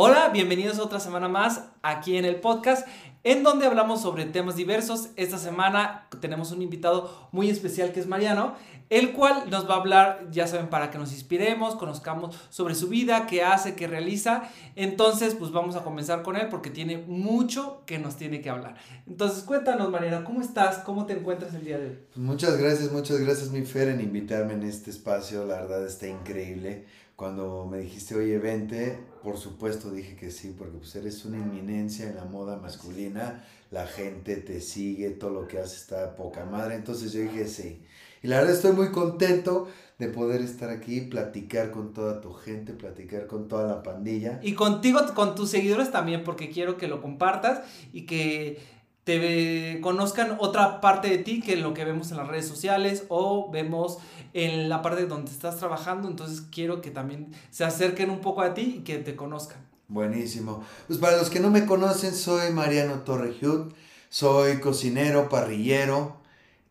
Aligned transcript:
Hola, 0.00 0.28
bienvenidos 0.28 0.78
otra 0.78 1.00
semana 1.00 1.26
más 1.26 1.64
aquí 1.82 2.18
en 2.18 2.24
el 2.24 2.36
podcast 2.36 2.86
en 3.24 3.42
donde 3.42 3.66
hablamos 3.66 4.00
sobre 4.00 4.26
temas 4.26 4.54
diversos. 4.54 5.08
Esta 5.16 5.38
semana 5.38 6.06
tenemos 6.20 6.52
un 6.52 6.62
invitado 6.62 7.28
muy 7.32 7.50
especial 7.50 7.90
que 7.90 7.98
es 7.98 8.06
Mariano, 8.06 8.54
el 8.90 9.10
cual 9.10 9.50
nos 9.50 9.68
va 9.68 9.74
a 9.74 9.78
hablar, 9.78 10.28
ya 10.30 10.46
saben, 10.46 10.68
para 10.68 10.92
que 10.92 10.98
nos 10.98 11.12
inspiremos, 11.12 11.74
conozcamos 11.74 12.36
sobre 12.48 12.76
su 12.76 12.86
vida, 12.86 13.26
qué 13.26 13.42
hace, 13.42 13.74
qué 13.74 13.88
realiza. 13.88 14.44
Entonces, 14.76 15.34
pues 15.34 15.50
vamos 15.50 15.74
a 15.74 15.82
comenzar 15.82 16.22
con 16.22 16.36
él 16.36 16.46
porque 16.48 16.70
tiene 16.70 16.98
mucho 16.98 17.82
que 17.84 17.98
nos 17.98 18.14
tiene 18.14 18.40
que 18.40 18.50
hablar. 18.50 18.76
Entonces, 19.08 19.42
cuéntanos, 19.42 19.90
Mariano, 19.90 20.22
¿cómo 20.22 20.42
estás? 20.42 20.78
¿Cómo 20.78 21.06
te 21.06 21.14
encuentras 21.14 21.54
el 21.54 21.64
día 21.64 21.76
de 21.76 21.86
hoy? 21.88 21.98
Muchas 22.14 22.56
gracias, 22.56 22.92
muchas 22.92 23.18
gracias, 23.18 23.50
mi 23.50 23.62
Fer, 23.62 23.88
en 23.88 24.00
invitarme 24.00 24.52
en 24.52 24.62
este 24.62 24.90
espacio. 24.92 25.44
La 25.44 25.56
verdad 25.56 25.84
está 25.84 26.06
increíble 26.06 26.86
cuando 27.18 27.66
me 27.68 27.78
dijiste, 27.78 28.14
oye, 28.14 28.38
vente, 28.38 28.96
por 29.24 29.38
supuesto 29.38 29.90
dije 29.90 30.14
que 30.14 30.30
sí, 30.30 30.54
porque 30.56 30.78
pues 30.78 30.94
eres 30.94 31.24
una 31.24 31.36
inminencia 31.36 32.08
en 32.08 32.14
la 32.14 32.24
moda 32.24 32.58
masculina, 32.58 33.44
la 33.72 33.88
gente 33.88 34.36
te 34.36 34.60
sigue, 34.60 35.10
todo 35.10 35.30
lo 35.30 35.48
que 35.48 35.58
haces 35.58 35.80
está 35.80 36.14
poca 36.14 36.44
madre, 36.44 36.76
entonces 36.76 37.12
yo 37.12 37.20
dije 37.20 37.48
sí. 37.48 37.82
Y 38.22 38.28
la 38.28 38.38
verdad 38.38 38.54
estoy 38.54 38.70
muy 38.70 38.92
contento 38.92 39.66
de 39.98 40.06
poder 40.06 40.42
estar 40.42 40.70
aquí, 40.70 41.00
platicar 41.00 41.72
con 41.72 41.92
toda 41.92 42.20
tu 42.20 42.32
gente, 42.34 42.72
platicar 42.72 43.26
con 43.26 43.48
toda 43.48 43.66
la 43.66 43.82
pandilla. 43.82 44.38
Y 44.40 44.54
contigo, 44.54 45.00
con 45.16 45.34
tus 45.34 45.50
seguidores 45.50 45.90
también, 45.90 46.22
porque 46.22 46.50
quiero 46.50 46.76
que 46.76 46.86
lo 46.86 47.02
compartas 47.02 47.62
y 47.92 48.06
que 48.06 48.60
te 49.08 49.80
conozcan 49.80 50.36
otra 50.38 50.82
parte 50.82 51.08
de 51.08 51.16
ti 51.16 51.40
que 51.40 51.56
lo 51.56 51.72
que 51.72 51.86
vemos 51.86 52.10
en 52.10 52.18
las 52.18 52.28
redes 52.28 52.46
sociales 52.46 53.04
o 53.08 53.50
vemos 53.50 53.96
en 54.34 54.68
la 54.68 54.82
parte 54.82 55.06
donde 55.06 55.30
estás 55.30 55.56
trabajando. 55.56 56.08
Entonces 56.08 56.42
quiero 56.52 56.82
que 56.82 56.90
también 56.90 57.32
se 57.48 57.64
acerquen 57.64 58.10
un 58.10 58.20
poco 58.20 58.42
a 58.42 58.52
ti 58.52 58.80
y 58.80 58.84
que 58.84 58.98
te 58.98 59.16
conozcan. 59.16 59.66
Buenísimo. 59.88 60.62
Pues 60.88 60.98
para 60.98 61.16
los 61.16 61.30
que 61.30 61.40
no 61.40 61.48
me 61.48 61.64
conocen, 61.64 62.14
soy 62.14 62.52
Mariano 62.52 63.00
Torrejut, 63.00 63.72
soy 64.10 64.60
cocinero, 64.60 65.30
parrillero. 65.30 66.20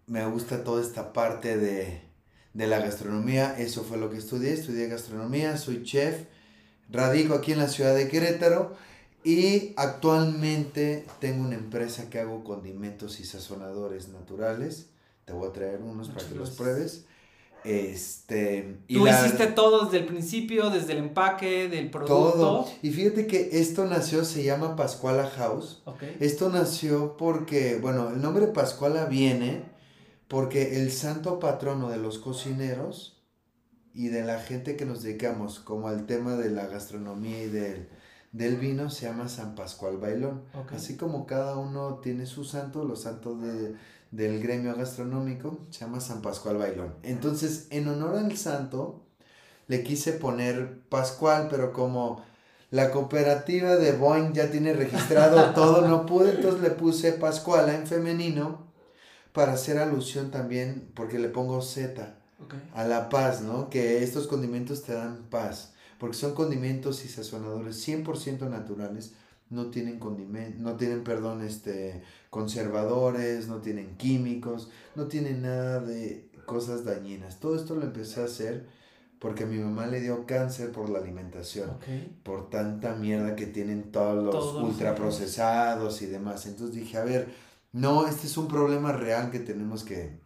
Me 0.06 0.24
gusta 0.28 0.64
toda 0.64 0.84
esta 0.84 1.14
parte 1.14 1.58
de, 1.58 2.04
de 2.54 2.68
la 2.68 2.78
gastronomía. 2.78 3.58
Eso 3.58 3.84
fue 3.84 3.98
lo 3.98 4.12
que 4.12 4.18
estudié. 4.18 4.54
Estudié 4.54 4.88
gastronomía, 4.90 5.58
soy 5.58 5.82
chef. 5.84 6.26
Radico 6.92 7.34
aquí 7.34 7.54
en 7.54 7.58
la 7.58 7.68
ciudad 7.68 7.96
de 7.96 8.08
Querétaro 8.08 8.76
y 9.28 9.74
actualmente 9.76 11.06
tengo 11.20 11.46
una 11.46 11.56
empresa 11.56 12.10
que 12.10 12.18
hago 12.18 12.46
condimentos 12.46 13.20
y 13.20 13.26
sazonadores 13.26 14.08
naturales. 14.08 14.88
Te 15.26 15.34
voy 15.34 15.50
a 15.50 15.52
traer 15.52 15.82
unos 15.82 16.08
para 16.08 16.26
que 16.26 16.36
los 16.36 16.52
pruebes. 16.52 17.04
Este, 17.66 18.78
y 18.88 18.96
Tú 18.96 19.06
hiciste 19.06 19.48
todo 19.48 19.84
desde 19.84 19.98
el 19.98 20.06
principio, 20.06 20.70
desde 20.70 20.94
el 20.94 21.00
empaque, 21.00 21.68
del 21.68 21.92
producto. 21.92 22.32
Todo. 22.32 22.68
Y 22.82 22.92
fíjate 22.92 23.28
que 23.28 23.50
esto 23.60 23.86
nació, 23.86 24.24
se 24.24 24.46
llama 24.46 24.78
Pascuala 24.78 25.30
House. 25.32 25.84
Esto 26.22 26.48
nació 26.48 27.18
porque, 27.18 27.80
bueno, 27.82 28.12
el 28.12 28.22
nombre 28.22 28.48
Pascuala 28.48 29.08
viene 29.08 29.64
porque 30.30 30.82
el 30.82 30.90
santo 30.90 31.40
patrono 31.40 31.90
de 31.90 31.98
los 31.98 32.18
cocineros 32.18 33.22
y 33.94 34.08
de 34.08 34.24
la 34.24 34.40
gente 34.40 34.78
que 34.78 34.86
nos 34.86 35.04
dedicamos 35.04 35.60
como 35.60 35.90
al 35.90 36.06
tema 36.06 36.38
de 36.38 36.50
la 36.50 36.68
gastronomía 36.68 37.44
y 37.44 37.48
del 37.48 37.90
del 38.32 38.58
vino 38.58 38.90
se 38.90 39.06
llama 39.06 39.30
San 39.30 39.56
Pascual 39.56 39.98
Bailón. 39.98 40.44
Así 40.74 40.98
como 40.98 41.26
cada 41.26 41.58
uno 41.58 42.00
tiene 42.04 42.26
su 42.26 42.44
santo, 42.44 42.84
los 42.84 43.02
santos 43.04 43.42
de, 43.42 43.76
del 44.12 44.42
gremio 44.42 44.76
gastronómico, 44.76 45.60
se 45.70 45.80
llama 45.82 46.00
San 46.00 46.22
Pascual 46.22 46.58
Bailón. 46.58 46.94
Entonces, 47.04 47.68
en 47.70 47.88
honor 47.88 48.18
al 48.18 48.36
santo, 48.38 49.02
le 49.68 49.84
quise 49.84 50.14
poner 50.14 50.80
Pascual, 50.90 51.48
pero 51.50 51.74
como 51.74 52.24
la 52.70 52.92
cooperativa 52.92 53.78
de 53.78 53.94
Boeing 53.94 54.34
ya 54.34 54.52
tiene 54.52 54.74
registrado 54.74 55.52
todo, 55.56 55.88
no 55.88 56.06
pude, 56.06 56.32
entonces 56.32 56.62
le 56.62 56.72
puse 56.72 57.14
Pascuala 57.14 57.76
en 57.76 57.88
femenino 57.88 58.68
para 59.32 59.54
hacer 59.54 59.78
alusión 59.78 60.32
también, 60.32 60.92
porque 60.96 61.20
le 61.20 61.30
pongo 61.30 61.62
Z 61.62 62.16
a 62.74 62.84
la 62.84 63.10
paz, 63.10 63.42
¿no? 63.42 63.70
Que 63.70 64.04
estos 64.04 64.28
condimentos 64.28 64.84
te 64.84 64.94
dan 64.94 65.24
paz 65.30 65.74
porque 66.00 66.18
son 66.18 66.34
condimentos 66.34 67.04
y 67.06 67.08
sazonadores 67.08 67.88
100% 67.88 68.50
naturales, 68.50 69.14
no 69.50 69.68
tienen 69.68 70.00
condimento, 70.00 70.62
no 70.62 70.76
tienen, 70.76 71.04
perdón, 71.04 71.42
este, 71.42 72.04
conservadores, 72.30 73.48
no 73.48 73.58
tienen 73.58 73.96
químicos, 73.98 74.70
no 74.96 75.08
tienen 75.08 75.42
nada 75.42 75.80
de 75.80 76.30
cosas 76.46 76.84
dañinas. 76.84 77.40
Todo 77.40 77.56
esto 77.56 77.76
lo 77.76 77.84
empecé 77.84 78.22
a 78.22 78.26
hacer 78.26 78.68
porque 79.20 79.44
a 79.44 79.48
mi 79.48 79.58
mamá 79.58 79.88
le 79.88 80.00
dio 80.00 80.26
cáncer 80.26 80.72
por 80.72 80.90
la 80.90 81.00
alimentación, 81.00 81.72
por 82.24 82.50
tanta 82.50 82.96
mierda 82.96 83.36
que 83.36 83.48
tienen 83.48 83.92
todos 83.92 84.24
los 84.24 84.54
ultraprocesados 84.56 86.02
y 86.02 86.06
demás. 86.06 86.46
Entonces 86.46 86.76
dije, 86.76 86.98
a 86.98 87.04
ver, 87.04 87.28
no, 87.72 88.08
este 88.08 88.28
es 88.28 88.38
un 88.38 88.48
problema 88.48 88.92
real 88.92 89.32
que 89.32 89.40
tenemos 89.40 89.84
que 89.84 90.20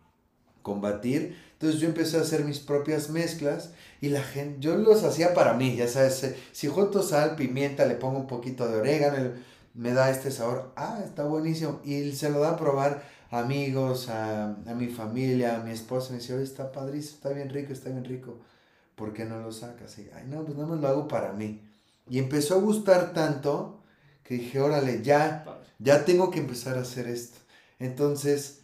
combatir. 0.61 1.35
Entonces 1.61 1.79
yo 1.79 1.87
empecé 1.87 2.17
a 2.17 2.21
hacer 2.21 2.43
mis 2.43 2.57
propias 2.57 3.11
mezclas 3.11 3.69
y 4.01 4.09
la 4.09 4.23
gente, 4.23 4.59
yo 4.61 4.77
los 4.77 5.03
hacía 5.03 5.35
para 5.35 5.53
mí, 5.53 5.75
ya 5.75 5.87
sabes, 5.87 6.23
eh, 6.23 6.35
si 6.51 6.65
junto 6.65 7.03
sal, 7.03 7.35
pimienta, 7.35 7.85
le 7.85 7.93
pongo 7.93 8.17
un 8.17 8.25
poquito 8.25 8.67
de 8.67 8.79
orégano, 8.79 9.33
me 9.75 9.93
da 9.93 10.09
este 10.09 10.31
sabor, 10.31 10.71
ah, 10.75 10.99
está 11.05 11.23
buenísimo. 11.23 11.79
Y 11.83 12.13
se 12.13 12.31
lo 12.31 12.39
da 12.39 12.51
a 12.53 12.57
probar 12.57 13.03
a 13.29 13.41
amigos, 13.41 14.09
a, 14.09 14.55
a 14.55 14.73
mi 14.73 14.87
familia, 14.87 15.57
a 15.57 15.63
mi 15.63 15.69
esposa, 15.69 16.13
me 16.13 16.17
dice, 16.17 16.33
oye, 16.33 16.43
está 16.43 16.71
padrísimo, 16.71 17.17
está 17.17 17.29
bien 17.29 17.51
rico, 17.51 17.73
está 17.73 17.89
bien 17.91 18.05
rico. 18.05 18.39
¿Por 18.95 19.13
qué 19.13 19.25
no 19.25 19.39
lo 19.39 19.51
sacas? 19.51 19.99
Y, 19.99 20.09
ay, 20.15 20.25
no, 20.27 20.43
pues 20.43 20.57
nada 20.57 20.67
más 20.67 20.79
lo 20.79 20.87
hago 20.87 21.07
para 21.07 21.31
mí. 21.31 21.61
Y 22.09 22.17
empezó 22.17 22.55
a 22.55 22.57
gustar 22.57 23.13
tanto 23.13 23.83
que 24.23 24.33
dije, 24.33 24.59
órale, 24.59 25.03
ya, 25.03 25.45
ya 25.77 26.05
tengo 26.05 26.31
que 26.31 26.39
empezar 26.39 26.79
a 26.79 26.81
hacer 26.81 27.07
esto. 27.07 27.37
Entonces, 27.77 28.60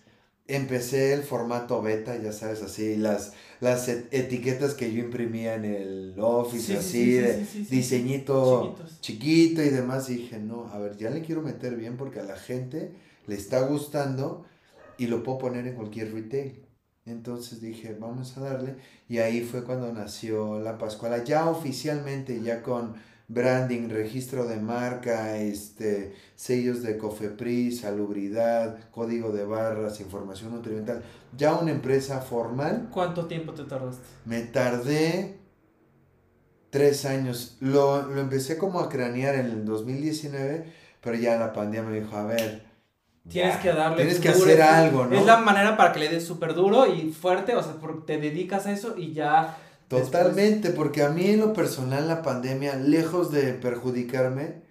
empecé 0.48 1.14
el 1.14 1.24
formato 1.24 1.82
beta, 1.82 2.16
ya 2.18 2.32
sabes, 2.32 2.62
así, 2.62 2.96
las, 2.96 3.34
las 3.60 3.88
etiquetas 3.90 4.74
que 4.74 4.92
yo 4.94 5.04
imprimía 5.04 5.56
en 5.56 5.66
el 5.66 6.16
office, 6.18 6.78
así, 6.78 7.12
de 7.14 7.46
diseñito 7.70 8.76
chiquito 9.02 9.62
y 9.62 9.70
demás, 9.70 10.10
y 10.10 10.16
dije, 10.16 10.40
no, 10.40 10.68
a 10.72 10.80
ver, 10.80 10.98
ya 10.98 11.10
le 11.10 11.22
quiero 11.22 11.42
meter 11.42 11.76
bien 11.76 11.98
porque 11.98 12.20
a 12.20 12.24
la 12.24 12.38
gente 12.38 12.92
le 13.26 13.36
está 13.36 13.62
gustando 13.62 14.46
y 14.98 15.08
lo 15.08 15.24
puedo 15.24 15.38
poner 15.38 15.68
en 15.68 15.76
cualquier 15.76 16.14
retail. 16.14 16.64
Entonces 17.06 17.62
dije, 17.62 17.96
vamos 17.98 18.38
a 18.38 18.42
darle, 18.42 18.76
y 19.08 19.20
ahí 19.20 19.42
fue 19.42 19.64
cuando 19.64 19.92
nació 19.94 20.60
la 20.60 20.78
Pascuala, 20.78 21.24
ya 21.24 21.50
oficialmente, 21.50 22.42
ya 22.42 22.62
con 22.62 22.96
branding, 23.28 23.90
registro 23.90 24.46
de 24.46 24.58
marca, 24.58 25.38
este, 25.38 26.16
sellos 26.36 26.82
de 26.82 26.98
Cofepris, 26.98 27.82
salubridad, 27.82 28.90
código 28.92 29.32
de 29.32 29.46
barras, 29.46 30.00
información 30.00 30.54
nutrimental. 30.54 31.04
Ya 31.36 31.56
una 31.56 31.72
empresa 31.72 32.22
formal. 32.22 32.88
¿Cuánto 32.92 33.26
tiempo 33.26 33.54
te 33.54 33.64
tardaste? 33.64 34.04
Me 34.26 34.42
tardé 34.42 35.40
tres 36.70 37.06
años. 37.06 37.58
Lo, 37.60 38.04
lo 38.04 38.22
empecé 38.22 38.58
como 38.58 38.80
a 38.80 38.90
cranear 38.90 39.36
en 39.36 39.48
el 39.48 39.66
2019, 39.66 40.74
pero 41.02 41.18
ya 41.18 41.38
la 41.38 41.52
pandemia 41.52 41.90
me 41.90 42.00
dijo, 42.00 42.16
a 42.16 42.26
ver, 42.26 42.68
Tienes 43.30 43.58
que 43.58 43.74
darle. 43.74 43.98
Tienes 43.98 44.20
que 44.20 44.30
hacer 44.30 44.62
algo, 44.62 45.06
¿no? 45.06 45.18
Es 45.18 45.26
la 45.26 45.38
manera 45.38 45.76
para 45.76 45.92
que 45.92 46.00
le 46.00 46.08
des 46.08 46.26
súper 46.26 46.54
duro 46.54 46.86
y 46.86 47.12
fuerte, 47.12 47.56
o 47.56 47.62
sea, 47.62 47.76
te 48.06 48.18
dedicas 48.18 48.66
a 48.68 48.72
eso 48.72 48.96
y 48.98 49.12
ya 49.12 49.58
Totalmente, 49.88 50.72
porque 50.72 51.02
a 51.02 51.10
mí 51.10 51.28
en 51.28 51.40
lo 51.40 51.54
personal 51.54 52.08
la 52.08 52.22
pandemia, 52.22 52.76
lejos 52.76 53.32
de 53.32 53.54
perjudicarme, 53.54 54.62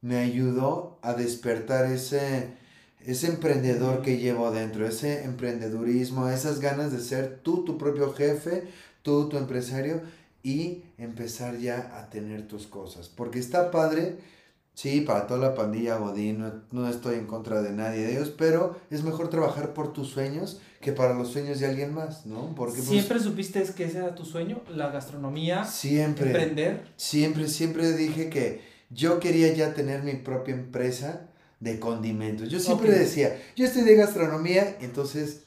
me 0.00 0.18
ayudó 0.18 0.98
a 1.02 1.14
despertar 1.14 1.86
ese, 1.86 2.48
ese 3.00 3.28
emprendedor 3.28 4.02
que 4.02 4.18
llevo 4.18 4.50
dentro, 4.50 4.86
ese 4.86 5.24
emprendedurismo, 5.24 6.28
esas 6.28 6.60
ganas 6.60 6.92
de 6.92 7.00
ser 7.00 7.40
tú 7.42 7.64
tu 7.64 7.78
propio 7.78 8.12
jefe, 8.12 8.64
tú 9.02 9.28
tu 9.28 9.38
empresario 9.38 10.02
y 10.42 10.82
empezar 10.98 11.58
ya 11.58 11.98
a 11.98 12.10
tener 12.10 12.48
tus 12.48 12.66
cosas. 12.66 13.08
Porque 13.08 13.38
está 13.38 13.70
padre 13.70 14.18
Sí, 14.74 15.02
para 15.02 15.28
toda 15.28 15.38
la 15.38 15.54
pandilla 15.54 15.98
Godín, 15.98 16.44
no, 16.72 16.88
estoy 16.88 17.14
en 17.14 17.26
contra 17.26 17.62
de 17.62 17.70
nadie 17.70 18.06
de 18.06 18.12
ellos, 18.12 18.34
pero 18.36 18.76
es 18.90 19.04
mejor 19.04 19.30
trabajar 19.30 19.72
por 19.72 19.92
tus 19.92 20.08
sueños 20.08 20.60
que 20.80 20.92
para 20.92 21.14
los 21.14 21.28
sueños 21.28 21.60
de 21.60 21.66
alguien 21.66 21.94
más, 21.94 22.26
¿no? 22.26 22.54
Porque 22.56 22.78
pues, 22.78 22.88
¿Siempre 22.88 23.20
supiste 23.20 23.62
que 23.76 23.84
ese 23.84 23.98
era 23.98 24.16
tu 24.16 24.24
sueño? 24.24 24.62
¿La 24.68 24.90
gastronomía? 24.90 25.64
Siempre. 25.64 26.26
¿Emprender? 26.26 26.88
Siempre, 26.96 27.46
siempre 27.48 27.92
dije 27.92 28.28
que 28.28 28.62
yo 28.90 29.20
quería 29.20 29.54
ya 29.54 29.74
tener 29.74 30.02
mi 30.02 30.14
propia 30.14 30.54
empresa 30.54 31.28
de 31.60 31.78
condimentos. 31.78 32.48
Yo 32.48 32.58
siempre 32.58 32.90
decía, 32.90 33.40
yo 33.54 33.64
estudié 33.64 33.94
gastronomía, 33.94 34.76
entonces 34.80 35.44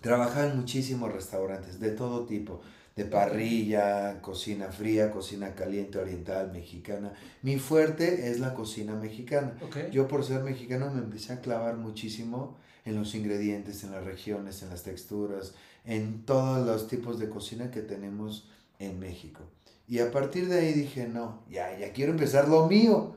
trabajaba 0.00 0.46
en 0.46 0.56
muchísimos 0.56 1.12
restaurantes 1.12 1.78
de 1.78 1.90
todo 1.90 2.24
tipo 2.24 2.62
de 2.96 3.04
parrilla, 3.04 4.22
cocina 4.22 4.72
fría, 4.72 5.10
cocina 5.10 5.54
caliente, 5.54 5.98
oriental, 5.98 6.50
mexicana. 6.50 7.12
Mi 7.42 7.58
fuerte 7.58 8.30
es 8.30 8.40
la 8.40 8.54
cocina 8.54 8.94
mexicana. 8.94 9.52
Yo 9.92 10.08
por 10.08 10.24
ser 10.24 10.42
mexicano 10.42 10.90
me 10.90 11.00
empecé 11.00 11.34
a 11.34 11.40
clavar 11.42 11.76
muchísimo 11.76 12.56
en 12.86 12.96
los 12.96 13.14
ingredientes, 13.14 13.84
en 13.84 13.92
las 13.92 14.02
regiones, 14.02 14.62
en 14.62 14.70
las 14.70 14.82
texturas, 14.82 15.54
en 15.84 16.24
todos 16.24 16.66
los 16.66 16.88
tipos 16.88 17.18
de 17.18 17.28
cocina 17.28 17.70
que 17.70 17.82
tenemos 17.82 18.48
en 18.78 18.98
México. 18.98 19.42
Y 19.86 19.98
a 19.98 20.10
partir 20.10 20.48
de 20.48 20.58
ahí 20.58 20.72
dije, 20.72 21.06
no, 21.06 21.42
ya, 21.50 21.78
ya 21.78 21.92
quiero 21.92 22.12
empezar 22.12 22.48
lo 22.48 22.66
mío. 22.66 23.14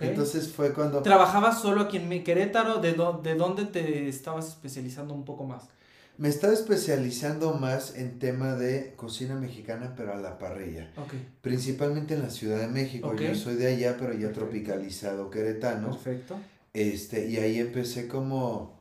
Entonces 0.00 0.52
fue 0.52 0.72
cuando... 0.72 1.02
¿Trabajabas 1.02 1.60
solo 1.60 1.80
aquí 1.80 1.96
en 1.96 2.22
Querétaro? 2.22 2.76
¿De, 2.78 2.92
¿De 2.92 3.34
dónde 3.34 3.64
te 3.64 4.08
estabas 4.08 4.46
especializando 4.48 5.12
un 5.12 5.24
poco 5.24 5.44
más? 5.44 5.68
Me 6.18 6.28
estaba 6.28 6.52
especializando 6.52 7.54
más 7.54 7.94
en 7.94 8.18
tema 8.18 8.56
de 8.56 8.92
cocina 8.96 9.36
mexicana, 9.36 9.94
pero 9.96 10.12
a 10.12 10.16
la 10.16 10.36
parrilla. 10.36 10.92
Principalmente 11.42 12.14
en 12.14 12.22
la 12.22 12.30
Ciudad 12.30 12.58
de 12.58 12.66
México. 12.66 13.14
Yo 13.14 13.36
soy 13.36 13.54
de 13.54 13.68
allá, 13.68 13.96
pero 13.96 14.12
ya 14.14 14.32
tropicalizado 14.32 15.30
queretano. 15.30 15.92
Perfecto. 15.92 16.36
Este, 16.72 17.28
y 17.28 17.36
ahí 17.36 17.60
empecé 17.60 18.08
como 18.08 18.80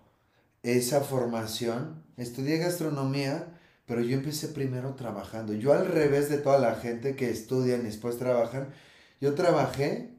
esa 0.63 1.01
formación. 1.01 2.03
Estudié 2.17 2.57
gastronomía, 2.57 3.59
pero 3.85 4.01
yo 4.01 4.17
empecé 4.17 4.47
primero 4.47 4.95
trabajando. 4.95 5.53
Yo 5.53 5.73
al 5.73 5.85
revés 5.85 6.29
de 6.29 6.39
toda 6.39 6.57
la 6.57 6.73
gente 6.73 7.15
que 7.15 7.29
estudian 7.29 7.81
y 7.81 7.85
después 7.85 8.17
trabajan, 8.17 8.69
yo 9.21 9.35
trabajé 9.35 10.15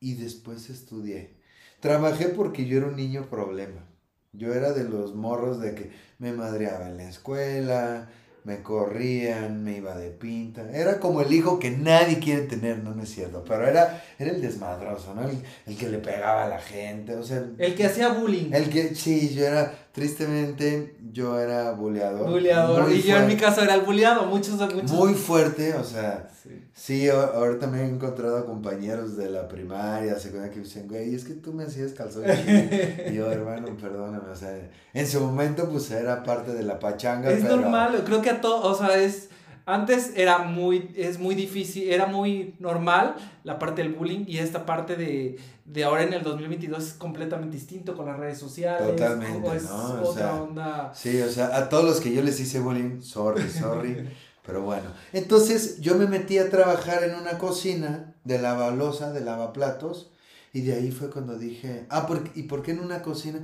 y 0.00 0.14
después 0.14 0.70
estudié. 0.70 1.36
Trabajé 1.80 2.28
porque 2.28 2.64
yo 2.64 2.78
era 2.78 2.86
un 2.86 2.96
niño 2.96 3.28
problema. 3.28 3.91
Yo 4.34 4.54
era 4.54 4.72
de 4.72 4.84
los 4.84 5.14
morros 5.14 5.60
de 5.60 5.74
que 5.74 5.90
me 6.18 6.32
madreaba 6.32 6.88
en 6.88 6.96
la 6.96 7.08
escuela, 7.08 8.08
me 8.44 8.62
corrían, 8.62 9.62
me 9.62 9.76
iba 9.76 9.94
de 9.94 10.08
pinta. 10.10 10.70
Era 10.72 10.98
como 10.98 11.20
el 11.20 11.30
hijo 11.32 11.58
que 11.58 11.70
nadie 11.70 12.18
quiere 12.18 12.42
tener, 12.42 12.78
no, 12.78 12.94
no 12.94 13.02
es 13.02 13.10
cierto, 13.10 13.44
pero 13.46 13.66
era, 13.66 14.02
era 14.18 14.30
el 14.30 14.40
desmadroso, 14.40 15.14
¿no? 15.14 15.28
El, 15.28 15.76
que 15.76 15.88
le 15.88 15.98
pegaba 15.98 16.44
a 16.44 16.48
la 16.48 16.58
gente, 16.58 17.14
o 17.14 17.22
sea... 17.22 17.44
El 17.58 17.74
que 17.74 17.84
hacía 17.84 18.08
bullying. 18.08 18.50
El 18.52 18.70
que, 18.70 18.94
sí, 18.94 19.34
yo 19.34 19.44
era, 19.44 19.81
tristemente, 19.92 20.96
yo 21.12 21.38
era 21.38 21.72
bulleador. 21.72 22.30
Bulleador, 22.30 22.90
y 22.90 23.02
yo 23.02 23.16
en 23.18 23.26
mi 23.26 23.36
caso 23.36 23.62
era 23.62 23.74
el 23.74 23.82
bulleado, 23.82 24.24
muchos, 24.24 24.54
muchos. 24.54 24.90
Muy 24.90 25.14
fuerte, 25.14 25.74
o 25.74 25.84
sea, 25.84 26.28
sí, 26.74 27.08
ahorita 27.08 27.66
me 27.66 27.82
he 27.82 27.88
encontrado 27.88 28.44
compañeros 28.46 29.16
de 29.16 29.28
la 29.28 29.48
primaria, 29.48 30.18
secundaria, 30.18 30.50
que 30.50 30.60
me 30.60 30.64
dicen, 30.64 30.88
güey, 30.88 31.14
es 31.14 31.24
que 31.24 31.34
tú 31.34 31.52
me 31.52 31.64
hacías 31.64 31.92
calzón. 31.92 32.24
y 33.10 33.14
yo, 33.14 33.30
hermano, 33.30 33.76
perdóname, 33.76 34.30
o 34.30 34.36
sea, 34.36 34.58
en 34.94 35.06
su 35.06 35.20
momento, 35.20 35.68
pues, 35.68 35.90
era 35.90 36.22
parte 36.22 36.54
de 36.54 36.62
la 36.62 36.78
pachanga. 36.78 37.30
Es 37.30 37.44
normal, 37.44 38.02
creo 38.06 38.22
que 38.22 38.30
a 38.30 38.40
todos, 38.40 38.80
o 38.80 38.86
sea, 38.86 38.98
es 38.98 39.28
antes 39.64 40.12
era 40.16 40.38
muy, 40.38 40.92
es 40.96 41.18
muy 41.18 41.34
difícil, 41.34 41.90
era 41.90 42.06
muy 42.06 42.54
normal 42.58 43.14
la 43.44 43.58
parte 43.58 43.82
del 43.82 43.92
bullying 43.92 44.24
y 44.26 44.38
esta 44.38 44.66
parte 44.66 44.96
de, 44.96 45.38
de 45.64 45.84
ahora 45.84 46.02
en 46.02 46.12
el 46.12 46.22
2022 46.22 46.82
es 46.82 46.92
completamente 46.94 47.56
distinto 47.56 47.96
con 47.96 48.06
las 48.06 48.18
redes 48.18 48.38
sociales. 48.38 48.88
Totalmente, 48.88 49.56
es 49.56 49.64
¿no? 49.64 50.02
otra 50.02 50.42
onda. 50.42 50.92
Sí, 50.94 51.20
o 51.20 51.28
sea, 51.28 51.56
a 51.56 51.68
todos 51.68 51.84
los 51.84 52.00
que 52.00 52.12
yo 52.12 52.22
les 52.22 52.40
hice 52.40 52.60
bullying, 52.60 53.00
sorry, 53.00 53.48
sorry. 53.48 54.08
pero 54.46 54.62
bueno, 54.62 54.90
entonces 55.12 55.80
yo 55.80 55.94
me 55.94 56.06
metí 56.06 56.38
a 56.38 56.50
trabajar 56.50 57.04
en 57.04 57.14
una 57.14 57.38
cocina 57.38 58.14
de 58.24 58.40
lavalosa, 58.40 59.12
de 59.12 59.20
lavaplatos, 59.20 60.10
y 60.52 60.62
de 60.62 60.74
ahí 60.74 60.90
fue 60.90 61.10
cuando 61.10 61.38
dije, 61.38 61.86
ah, 61.88 62.06
¿y 62.34 62.42
por 62.44 62.62
qué 62.62 62.72
en 62.72 62.80
una 62.80 63.02
cocina? 63.02 63.38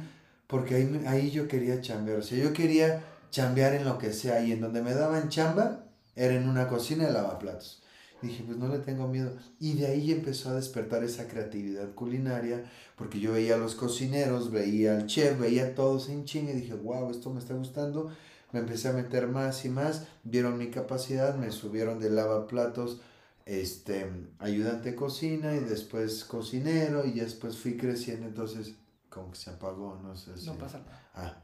Porque 0.47 0.75
ahí, 0.75 1.05
ahí 1.07 1.31
yo 1.31 1.47
quería 1.47 1.81
chambear, 1.81 2.19
o 2.19 2.23
sea, 2.23 2.39
yo 2.39 2.53
quería 2.53 3.05
chambear 3.31 3.75
en 3.75 3.85
lo 3.85 3.99
que 3.99 4.13
sea, 4.13 4.43
y 4.43 4.53
en 4.53 4.61
donde 4.61 4.83
me 4.83 4.95
daban 4.95 5.29
chamba, 5.29 5.85
era 6.19 6.35
en 6.35 6.49
una 6.49 6.69
cocina 6.69 7.07
de 7.07 7.13
lavaplatos. 7.13 7.81
Dije, 8.21 8.43
pues 8.45 8.59
no 8.59 8.67
le 8.69 8.81
tengo 8.81 9.07
miedo. 9.07 9.37
Y 9.61 9.75
de 9.75 9.87
ahí 9.87 10.11
empezó 10.11 10.51
a 10.51 10.55
despertar 10.55 11.05
esa 11.05 11.29
creatividad 11.29 11.95
culinaria, 11.95 12.65
porque 12.97 13.21
yo 13.21 13.33
veía 13.33 13.55
a 13.55 13.59
los 13.59 13.77
cocineros, 13.77 14.51
veía 14.51 14.97
al 14.97 15.07
chef, 15.07 15.39
veía 15.39 15.67
a 15.67 15.75
todos 15.75 16.09
en 16.09 16.25
chinga 16.25 16.51
y 16.51 16.57
dije, 16.61 16.75
wow, 16.75 17.11
esto 17.11 17.31
me 17.31 17.39
está 17.39 17.55
gustando. 17.55 18.11
Me 18.53 18.61
empecé 18.61 18.89
a 18.89 18.93
meter 18.93 19.29
más 19.29 19.65
y 19.65 19.69
más, 19.69 20.09
vieron 20.25 20.59
mi 20.59 20.71
capacidad, 20.71 21.37
me 21.37 21.53
subieron 21.53 22.01
de 22.01 22.11
lavaplatos, 22.11 23.01
este, 23.45 24.11
ayudante 24.39 24.91
de 24.91 24.97
cocina 24.97 25.55
y 25.55 25.61
después 25.61 26.25
cocinero 26.25 27.05
y 27.05 27.13
después 27.13 27.57
fui 27.57 27.77
creciendo, 27.77 28.27
entonces 28.27 28.75
como 29.11 29.31
que 29.31 29.37
se 29.37 29.51
apagó, 29.51 30.01
no 30.03 30.17
sé 30.17 30.37
si... 30.37 30.47
No 30.47 30.57
pasa 30.57 30.79
nada. 30.81 31.11
Ah. 31.15 31.37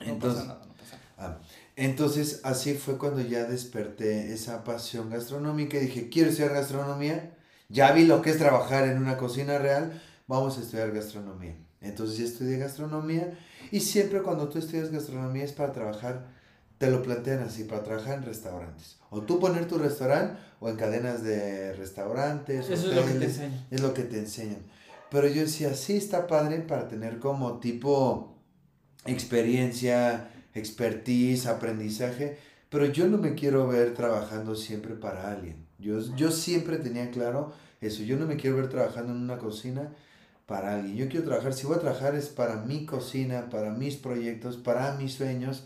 Entonces, 0.00 0.44
no 0.44 0.48
pasa 0.48 0.54
nada, 0.54 0.66
no 0.66 0.74
pasa 0.74 0.96
nada. 0.96 1.38
Ah. 1.38 1.40
Entonces 1.76 2.40
así 2.44 2.74
fue 2.74 2.98
cuando 2.98 3.20
ya 3.20 3.44
desperté 3.44 4.32
esa 4.32 4.62
pasión 4.64 5.10
gastronómica 5.10 5.78
y 5.78 5.86
dije, 5.86 6.08
quiero 6.10 6.30
estudiar 6.30 6.52
gastronomía, 6.52 7.34
ya 7.68 7.92
vi 7.92 8.04
lo 8.04 8.20
que 8.20 8.30
es 8.30 8.38
trabajar 8.38 8.86
en 8.86 8.98
una 8.98 9.16
cocina 9.16 9.58
real, 9.58 10.02
vamos 10.26 10.58
a 10.58 10.60
estudiar 10.60 10.92
gastronomía. 10.92 11.56
Entonces 11.80 12.18
ya 12.18 12.24
estudié 12.24 12.58
gastronomía 12.58 13.38
y 13.70 13.80
siempre 13.80 14.22
cuando 14.22 14.48
tú 14.48 14.58
estudias 14.58 14.90
gastronomía 14.90 15.44
es 15.44 15.52
para 15.52 15.72
trabajar, 15.72 16.26
te 16.76 16.90
lo 16.90 17.02
plantean 17.02 17.40
así, 17.40 17.64
para 17.64 17.82
trabajar 17.82 18.18
en 18.18 18.24
restaurantes. 18.24 18.98
O 19.10 19.22
tú 19.22 19.40
poner 19.40 19.66
tu 19.66 19.78
restaurante 19.78 20.38
o 20.60 20.68
en 20.68 20.76
cadenas 20.76 21.22
de 21.22 21.72
restaurantes. 21.74 22.68
Eso 22.68 22.90
es 22.90 22.96
lo 22.96 23.06
que 23.06 23.12
te 23.12 23.24
enseñan. 23.24 23.66
Es 23.70 23.80
lo 23.80 23.94
que 23.94 24.02
te 24.02 24.18
enseñan. 24.18 24.62
Pero 25.10 25.28
yo 25.28 25.42
decía, 25.42 25.74
sí 25.74 25.96
está 25.96 26.26
padre 26.26 26.58
para 26.60 26.88
tener 26.88 27.18
como 27.18 27.60
tipo 27.60 28.36
experiencia, 29.06 30.30
expertise, 30.54 31.46
aprendizaje, 31.46 32.38
pero 32.68 32.86
yo 32.86 33.06
no 33.08 33.18
me 33.18 33.34
quiero 33.34 33.66
ver 33.68 33.94
trabajando 33.94 34.54
siempre 34.54 34.94
para 34.94 35.30
alguien. 35.30 35.56
Yo, 35.78 36.00
yo 36.16 36.30
siempre 36.30 36.78
tenía 36.78 37.10
claro 37.10 37.52
eso, 37.80 38.02
yo 38.02 38.16
no 38.16 38.26
me 38.26 38.36
quiero 38.36 38.56
ver 38.56 38.68
trabajando 38.68 39.12
en 39.12 39.18
una 39.18 39.38
cocina 39.38 39.92
para 40.46 40.74
alguien. 40.74 40.96
Yo 40.96 41.08
quiero 41.08 41.26
trabajar, 41.26 41.52
si 41.52 41.66
voy 41.66 41.76
a 41.76 41.80
trabajar 41.80 42.14
es 42.14 42.28
para 42.28 42.56
mi 42.56 42.86
cocina, 42.86 43.50
para 43.50 43.72
mis 43.72 43.96
proyectos, 43.96 44.56
para 44.56 44.94
mis 44.96 45.14
sueños. 45.14 45.64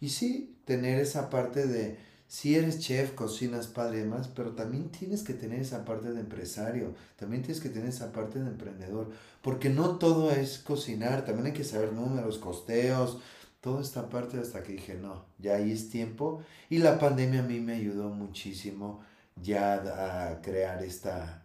Y 0.00 0.10
sí, 0.10 0.56
tener 0.64 1.00
esa 1.00 1.30
parte 1.30 1.66
de, 1.66 1.98
si 2.26 2.54
eres 2.54 2.80
chef, 2.80 3.12
cocinas, 3.12 3.66
padre 3.66 3.98
y 3.98 4.00
demás, 4.02 4.28
pero 4.28 4.52
también 4.52 4.90
tienes 4.90 5.22
que 5.22 5.34
tener 5.34 5.60
esa 5.60 5.84
parte 5.84 6.12
de 6.12 6.20
empresario, 6.20 6.94
también 7.16 7.42
tienes 7.42 7.62
que 7.62 7.68
tener 7.68 7.88
esa 7.88 8.12
parte 8.12 8.38
de 8.38 8.48
emprendedor, 8.48 9.10
porque 9.40 9.70
no 9.70 9.98
todo 9.98 10.30
es 10.30 10.58
cocinar, 10.58 11.24
también 11.24 11.46
hay 11.46 11.52
que 11.52 11.64
saber 11.64 11.92
números, 11.92 12.38
costeos, 12.38 13.18
toda 13.64 13.80
esta 13.80 14.10
parte 14.10 14.38
hasta 14.38 14.62
que 14.62 14.72
dije, 14.72 14.92
no, 14.92 15.24
ya 15.38 15.54
ahí 15.54 15.72
es 15.72 15.88
tiempo. 15.88 16.42
Y 16.68 16.78
la 16.78 16.98
pandemia 16.98 17.40
a 17.40 17.44
mí 17.44 17.60
me 17.60 17.72
ayudó 17.72 18.10
muchísimo 18.10 19.00
ya 19.40 20.28
a 20.32 20.42
crear 20.42 20.82
esta, 20.84 21.42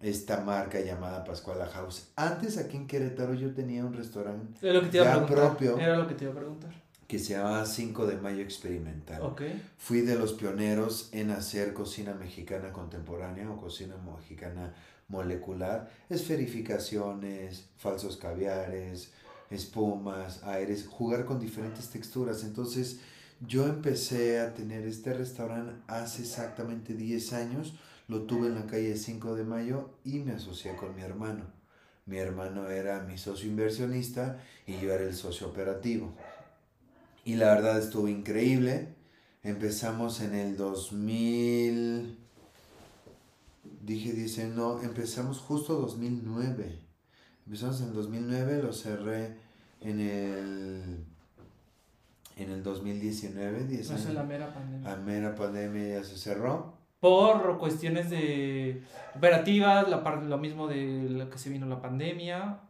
esta 0.00 0.40
marca 0.40 0.80
llamada 0.80 1.22
Pascuala 1.22 1.66
House. 1.66 2.12
Antes 2.16 2.56
aquí 2.56 2.78
en 2.78 2.86
Querétaro 2.86 3.34
yo 3.34 3.52
tenía 3.52 3.84
un 3.84 3.92
restaurante 3.92 4.58
ya 4.90 5.26
propio. 5.26 5.78
Era 5.78 5.98
lo 5.98 6.08
que 6.08 6.14
te 6.14 6.24
iba 6.24 6.32
a 6.32 6.36
preguntar. 6.36 6.70
Que 7.06 7.18
se 7.18 7.34
llamaba 7.34 7.66
5 7.66 8.06
de 8.06 8.16
Mayo 8.16 8.42
Experimental. 8.42 9.20
Fui 9.76 10.00
de 10.00 10.14
los 10.14 10.32
pioneros 10.32 11.10
en 11.12 11.30
hacer 11.30 11.74
cocina 11.74 12.14
mexicana 12.14 12.72
contemporánea 12.72 13.50
o 13.50 13.58
cocina 13.58 13.96
mexicana 13.98 14.72
molecular. 15.08 15.90
Esferificaciones, 16.08 17.68
falsos 17.76 18.16
caviares, 18.16 19.12
espumas, 19.50 20.42
aires, 20.44 20.86
jugar 20.88 21.24
con 21.26 21.40
diferentes 21.40 21.90
texturas. 21.90 22.44
Entonces 22.44 23.00
yo 23.40 23.66
empecé 23.66 24.40
a 24.40 24.54
tener 24.54 24.86
este 24.86 25.12
restaurante 25.12 25.74
hace 25.88 26.22
exactamente 26.22 26.94
10 26.94 27.32
años. 27.32 27.74
Lo 28.08 28.22
tuve 28.22 28.48
en 28.48 28.54
la 28.54 28.66
calle 28.66 28.96
5 28.96 29.34
de 29.34 29.44
Mayo 29.44 29.90
y 30.04 30.20
me 30.20 30.32
asocié 30.32 30.74
con 30.76 30.94
mi 30.94 31.02
hermano. 31.02 31.44
Mi 32.06 32.18
hermano 32.18 32.68
era 32.68 33.02
mi 33.02 33.18
socio 33.18 33.48
inversionista 33.48 34.42
y 34.66 34.78
yo 34.78 34.92
era 34.92 35.04
el 35.04 35.14
socio 35.14 35.48
operativo. 35.48 36.12
Y 37.24 37.36
la 37.36 37.54
verdad 37.54 37.78
estuvo 37.78 38.08
increíble. 38.08 38.94
Empezamos 39.42 40.20
en 40.20 40.34
el 40.34 40.56
2000... 40.56 42.18
Dije, 43.82 44.12
dice, 44.12 44.46
no, 44.46 44.82
empezamos 44.82 45.38
justo 45.38 45.74
2009 45.74 46.89
Empezamos 47.46 47.80
en 47.80 47.88
el 47.88 47.94
2009, 47.94 48.62
lo 48.62 48.72
cerré 48.72 49.36
en 49.80 50.00
el 50.00 51.04
en 52.36 52.50
el 52.50 52.62
2019, 52.62 53.64
10 53.64 53.90
años. 53.90 54.14
la 54.14 54.22
mera 54.22 54.54
pandemia. 54.54 54.90
La 54.90 54.96
mera 54.96 55.34
pandemia 55.34 55.98
ya 56.00 56.04
se 56.04 56.16
cerró. 56.16 56.74
Por 57.00 57.58
cuestiones 57.58 58.10
de 58.10 58.82
operativas, 59.16 59.88
la 59.88 60.02
parte, 60.02 60.26
lo 60.26 60.38
mismo 60.38 60.68
de 60.68 61.08
lo 61.08 61.28
que 61.30 61.38
se 61.38 61.50
vino 61.50 61.66
la 61.66 61.80
pandemia, 61.80 62.60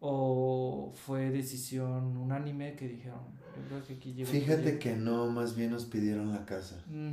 o 0.00 0.92
fue 0.94 1.30
decisión 1.30 2.16
unánime 2.16 2.74
que 2.74 2.88
dijeron, 2.88 3.40
Fíjate 4.24 4.78
que 4.78 4.96
no, 4.96 5.28
más 5.28 5.54
bien 5.54 5.72
nos 5.72 5.84
pidieron 5.84 6.32
la 6.32 6.44
casa. 6.46 6.82
Mm. 6.88 7.12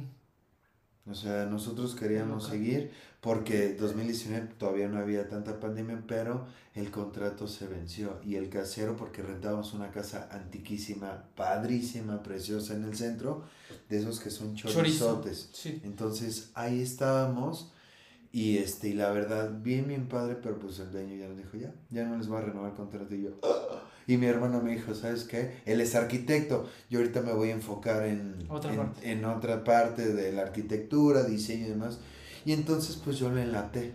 O 1.09 1.15
sea, 1.15 1.45
nosotros 1.45 1.95
queríamos 1.95 2.47
seguir 2.47 2.91
porque 3.21 3.73
2019 3.73 4.53
todavía 4.57 4.87
no 4.87 4.99
había 4.99 5.27
tanta 5.27 5.59
pandemia, 5.59 6.03
pero 6.07 6.45
el 6.75 6.91
contrato 6.91 7.47
se 7.47 7.67
venció 7.67 8.19
y 8.23 8.35
el 8.35 8.49
casero, 8.49 8.95
porque 8.95 9.21
rentábamos 9.21 9.73
una 9.73 9.91
casa 9.91 10.29
antiquísima, 10.31 11.25
padrísima, 11.35 12.21
preciosa 12.21 12.75
en 12.75 12.83
el 12.83 12.95
centro, 12.95 13.43
de 13.89 13.99
esos 13.99 14.19
que 14.19 14.29
son 14.29 14.55
chorizotes. 14.55 15.49
Entonces 15.83 16.51
ahí 16.53 16.81
estábamos 16.81 17.73
y 18.31 18.57
este 18.57 18.89
y 18.89 18.93
la 18.93 19.11
verdad, 19.11 19.51
bien, 19.61 19.87
bien 19.87 20.07
padre, 20.07 20.35
pero 20.35 20.59
pues 20.59 20.79
el 20.79 20.91
dueño 20.91 21.15
ya 21.15 21.27
nos 21.27 21.37
dijo, 21.37 21.57
ya, 21.57 21.73
ya 21.89 22.05
no 22.05 22.17
les 22.17 22.31
va 22.31 22.39
a 22.39 22.41
renovar 22.41 22.71
el 22.71 22.77
contrato 22.77 23.15
y 23.15 23.23
yo... 23.23 23.31
Y 24.07 24.15
mi 24.17 24.25
hermano 24.25 24.61
me 24.61 24.71
dijo, 24.71 24.95
¿sabes 24.95 25.25
qué? 25.25 25.57
Él 25.65 25.81
es 25.81 25.93
arquitecto. 25.93 26.69
Yo 26.89 26.99
ahorita 26.99 27.21
me 27.21 27.33
voy 27.33 27.49
a 27.49 27.53
enfocar 27.53 28.03
en 28.03 28.45
otra, 28.47 28.73
parte. 28.73 29.11
en 29.11 29.25
otra 29.25 29.63
parte 29.65 30.13
de 30.13 30.31
la 30.31 30.43
arquitectura, 30.43 31.23
diseño 31.23 31.65
y 31.65 31.69
demás. 31.69 31.99
Y 32.45 32.53
entonces 32.53 32.95
pues 33.03 33.19
yo 33.19 33.29
le 33.29 33.43
enlaté. 33.43 33.93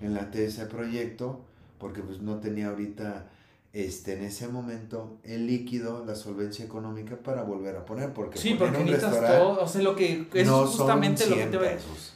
Enlaté 0.00 0.46
ese 0.46 0.66
proyecto 0.66 1.44
porque 1.78 2.02
pues 2.02 2.20
no 2.20 2.40
tenía 2.40 2.68
ahorita 2.68 3.30
este, 3.72 4.14
en 4.14 4.24
ese 4.24 4.48
momento 4.48 5.18
el 5.22 5.46
líquido, 5.46 6.04
la 6.04 6.16
solvencia 6.16 6.64
económica 6.64 7.16
para 7.16 7.42
volver 7.42 7.76
a 7.76 7.84
poner. 7.84 8.12
Porque 8.12 8.38
sí, 8.38 8.54
porque 8.58 8.78
un 8.78 8.98
todo, 8.98 9.62
o 9.62 9.66
sea, 9.68 9.82
lo 9.82 9.94
que 9.94 10.26
es 10.32 10.48
justamente 10.48 11.26
lo 11.26 11.36
que 11.36 11.46
te 11.46 11.56
va 11.56 11.66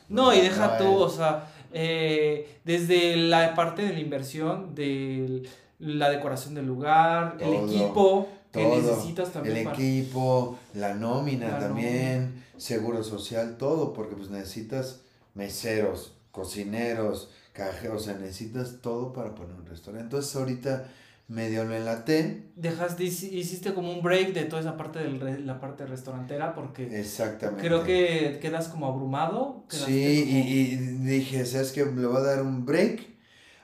No, 0.09 0.35
y 0.35 0.40
deja 0.40 0.78
tú, 0.78 0.94
o 0.94 1.09
sea, 1.09 1.49
eh, 1.73 2.59
desde 2.64 3.16
la 3.16 3.54
parte 3.54 3.83
de 3.83 3.92
la 3.92 4.00
inversión, 4.00 4.75
de 4.75 5.44
la 5.85 6.11
decoración 6.11 6.55
del 6.55 6.67
lugar, 6.67 7.37
el 7.41 7.55
equipo 7.55 8.29
que 8.53 8.67
necesitas 8.67 9.33
también. 9.33 9.57
El 9.57 9.69
equipo, 9.69 10.59
la 10.75 10.95
nómina 10.95 11.59
también, 11.59 12.45
seguro 12.57 13.03
social, 13.03 13.57
todo, 13.59 13.93
porque 13.93 14.17
pues 14.17 14.31
necesitas 14.31 15.03
meseros, 15.35 16.14
cocineros, 16.31 17.31
cajeros, 17.53 18.03
o 18.03 18.05
sea, 18.05 18.14
necesitas 18.14 18.81
todo 18.81 19.12
para 19.12 19.35
poner 19.35 19.55
un 19.57 19.67
restaurante. 19.67 20.05
Entonces 20.05 20.35
ahorita 20.37 20.87
medio 21.29 21.64
lo 21.64 21.75
enlaté. 21.75 22.50
Dejaste, 22.57 23.05
hiciste 23.05 23.75
como 23.75 23.93
un 23.93 24.03
break 24.03 24.33
de 24.33 24.45
toda 24.45 24.61
esa 24.61 24.76
parte 24.76 24.99
de 24.99 25.41
la 25.41 25.61
parte 25.61 25.87
restaurantera 25.87 26.55
porque 26.55 27.00
Exactamente. 27.00 27.67
creo 27.67 27.85
que 27.85 28.38
quedas 28.41 28.69
como 28.69 28.87
abrumado. 28.87 29.64
Sí, 29.69 30.25
y, 30.29 30.76
dije, 30.76 31.45
¿sabes 31.47 31.73
qué? 31.73 31.85
Le 31.85 32.07
voy 32.07 32.17
a 32.17 32.21
dar 32.21 32.43
un 32.43 32.64
break. 32.64 33.14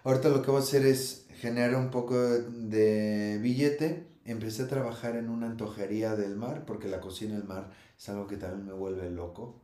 Ahorita 0.05 0.31
lo 0.31 0.43
que 0.43 0.51
voy 0.51 0.61
a 0.61 0.65
hacer 0.65 0.87
es 0.87 1.20
generar 1.41 1.75
un 1.77 1.91
poco 1.91 2.17
de 2.19 3.39
billete. 3.41 4.07
Empecé 4.25 4.63
a 4.65 4.69
trabajar 4.69 5.17
en 5.17 5.29
una 5.29 5.47
antojería 5.47 6.15
del 6.15 6.37
mar 6.37 6.65
porque 6.67 6.89
la 6.89 7.01
cocina 7.01 7.35
del 7.35 7.45
mar 7.45 7.71
es 7.99 8.09
algo 8.09 8.27
que 8.27 8.37
también 8.37 8.67
me 8.67 8.73
vuelve 8.73 9.11
loco. 9.11 9.57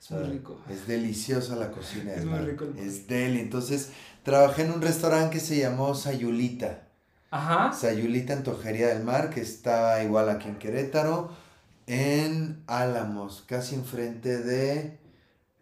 Es 0.00 0.10
muy 0.10 0.24
rico. 0.24 0.58
Es 0.70 0.86
deliciosa 0.86 1.56
la 1.56 1.70
cocina 1.70 2.12
del 2.12 2.26
mar. 2.26 2.40
Es 2.40 2.40
muy 2.40 2.50
rico. 2.52 2.66
Es 2.78 3.06
deli. 3.06 3.40
Entonces, 3.40 3.90
trabajé 4.22 4.62
en 4.62 4.72
un 4.72 4.80
restaurante 4.80 5.34
que 5.34 5.40
se 5.40 5.58
llamó 5.58 5.94
Sayulita. 5.94 6.88
Ajá. 7.30 7.72
Sayulita 7.72 8.32
Antojería 8.32 8.88
del 8.88 9.04
Mar, 9.04 9.28
que 9.28 9.42
está 9.42 10.02
igual 10.02 10.30
aquí 10.30 10.48
en 10.48 10.58
Querétaro, 10.58 11.30
en 11.86 12.62
Álamos, 12.66 13.44
casi 13.46 13.74
enfrente 13.74 14.38
de 14.38 14.98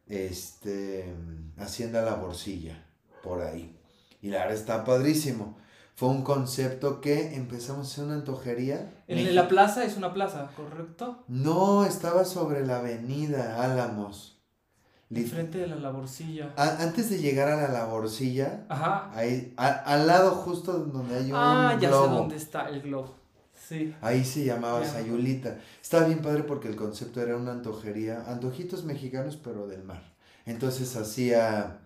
este 0.06 1.12
Hacienda 1.58 2.02
La 2.02 2.14
Borcilla, 2.14 2.84
por 3.22 3.42
ahí. 3.42 3.75
Y 4.20 4.28
la 4.30 4.38
verdad 4.40 4.54
está 4.54 4.84
padrísimo. 4.84 5.56
Fue 5.94 6.08
un 6.10 6.22
concepto 6.22 7.00
que 7.00 7.34
empezamos 7.36 7.86
a 7.86 7.90
hacer 7.90 8.04
una 8.04 8.14
antojería. 8.14 8.92
¿En 9.08 9.34
la 9.34 9.48
plaza 9.48 9.84
es 9.84 9.96
una 9.96 10.12
plaza, 10.12 10.50
correcto? 10.54 11.24
No, 11.28 11.86
estaba 11.86 12.24
sobre 12.24 12.66
la 12.66 12.78
avenida 12.80 13.62
Álamos. 13.64 14.36
Frente 15.08 15.58
de 15.58 15.68
la 15.68 15.76
laborcilla. 15.76 16.52
antes 16.56 17.10
de 17.10 17.18
llegar 17.18 17.48
a 17.48 17.56
la 17.56 17.68
laborcilla, 17.68 18.66
Ajá. 18.68 19.08
ahí, 19.14 19.54
al 19.56 20.06
lado 20.06 20.32
justo 20.32 20.72
donde 20.72 21.14
hay 21.14 21.30
un 21.30 21.36
Ah, 21.36 21.78
ya 21.80 21.88
sé 21.90 21.94
dónde 21.94 22.36
está 22.36 22.68
el 22.68 22.82
globo. 22.82 23.14
Sí. 23.54 23.94
Ahí 24.00 24.24
se 24.24 24.44
llamaba 24.44 24.84
Sayulita. 24.84 25.58
Estaba 25.80 26.06
bien 26.06 26.20
padre 26.22 26.42
porque 26.42 26.68
el 26.68 26.76
concepto 26.76 27.20
era 27.20 27.36
una 27.36 27.52
antojería, 27.52 28.24
antojitos 28.26 28.84
mexicanos 28.84 29.36
pero 29.36 29.66
del 29.68 29.84
mar. 29.84 30.02
Entonces 30.44 30.94
hacía 30.96 31.78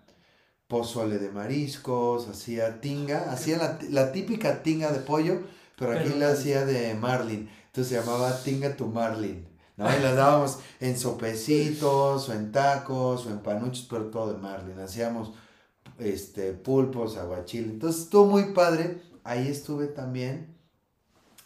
pozole 0.71 1.19
de 1.19 1.29
mariscos, 1.31 2.29
hacía 2.29 2.79
tinga, 2.79 3.29
hacía 3.29 3.57
la, 3.57 3.77
la, 3.89 4.13
típica 4.13 4.63
tinga 4.63 4.89
de 4.93 4.99
pollo, 4.99 5.41
pero 5.77 5.99
aquí 5.99 6.13
la 6.17 6.29
hacía 6.29 6.65
de 6.65 6.93
marlin. 6.93 7.49
Entonces 7.65 7.89
se 7.89 7.99
llamaba 7.99 8.41
tinga 8.41 8.77
tu 8.77 8.87
marlin. 8.87 9.45
¿no? 9.75 9.85
Y 9.85 10.01
las 10.01 10.15
dábamos 10.15 10.59
en 10.79 10.97
sopecitos, 10.97 12.29
o 12.29 12.33
en 12.33 12.53
tacos, 12.53 13.25
o 13.25 13.31
en 13.31 13.39
panuchos, 13.39 13.85
pero 13.89 14.05
todo 14.05 14.31
de 14.31 14.39
marlin. 14.39 14.79
Hacíamos 14.79 15.33
este, 15.99 16.53
pulpos, 16.53 17.17
aguachile. 17.17 17.65
Entonces 17.65 18.03
estuvo 18.03 18.27
muy 18.27 18.53
padre. 18.53 19.01
Ahí 19.25 19.49
estuve 19.49 19.87
también. 19.87 20.55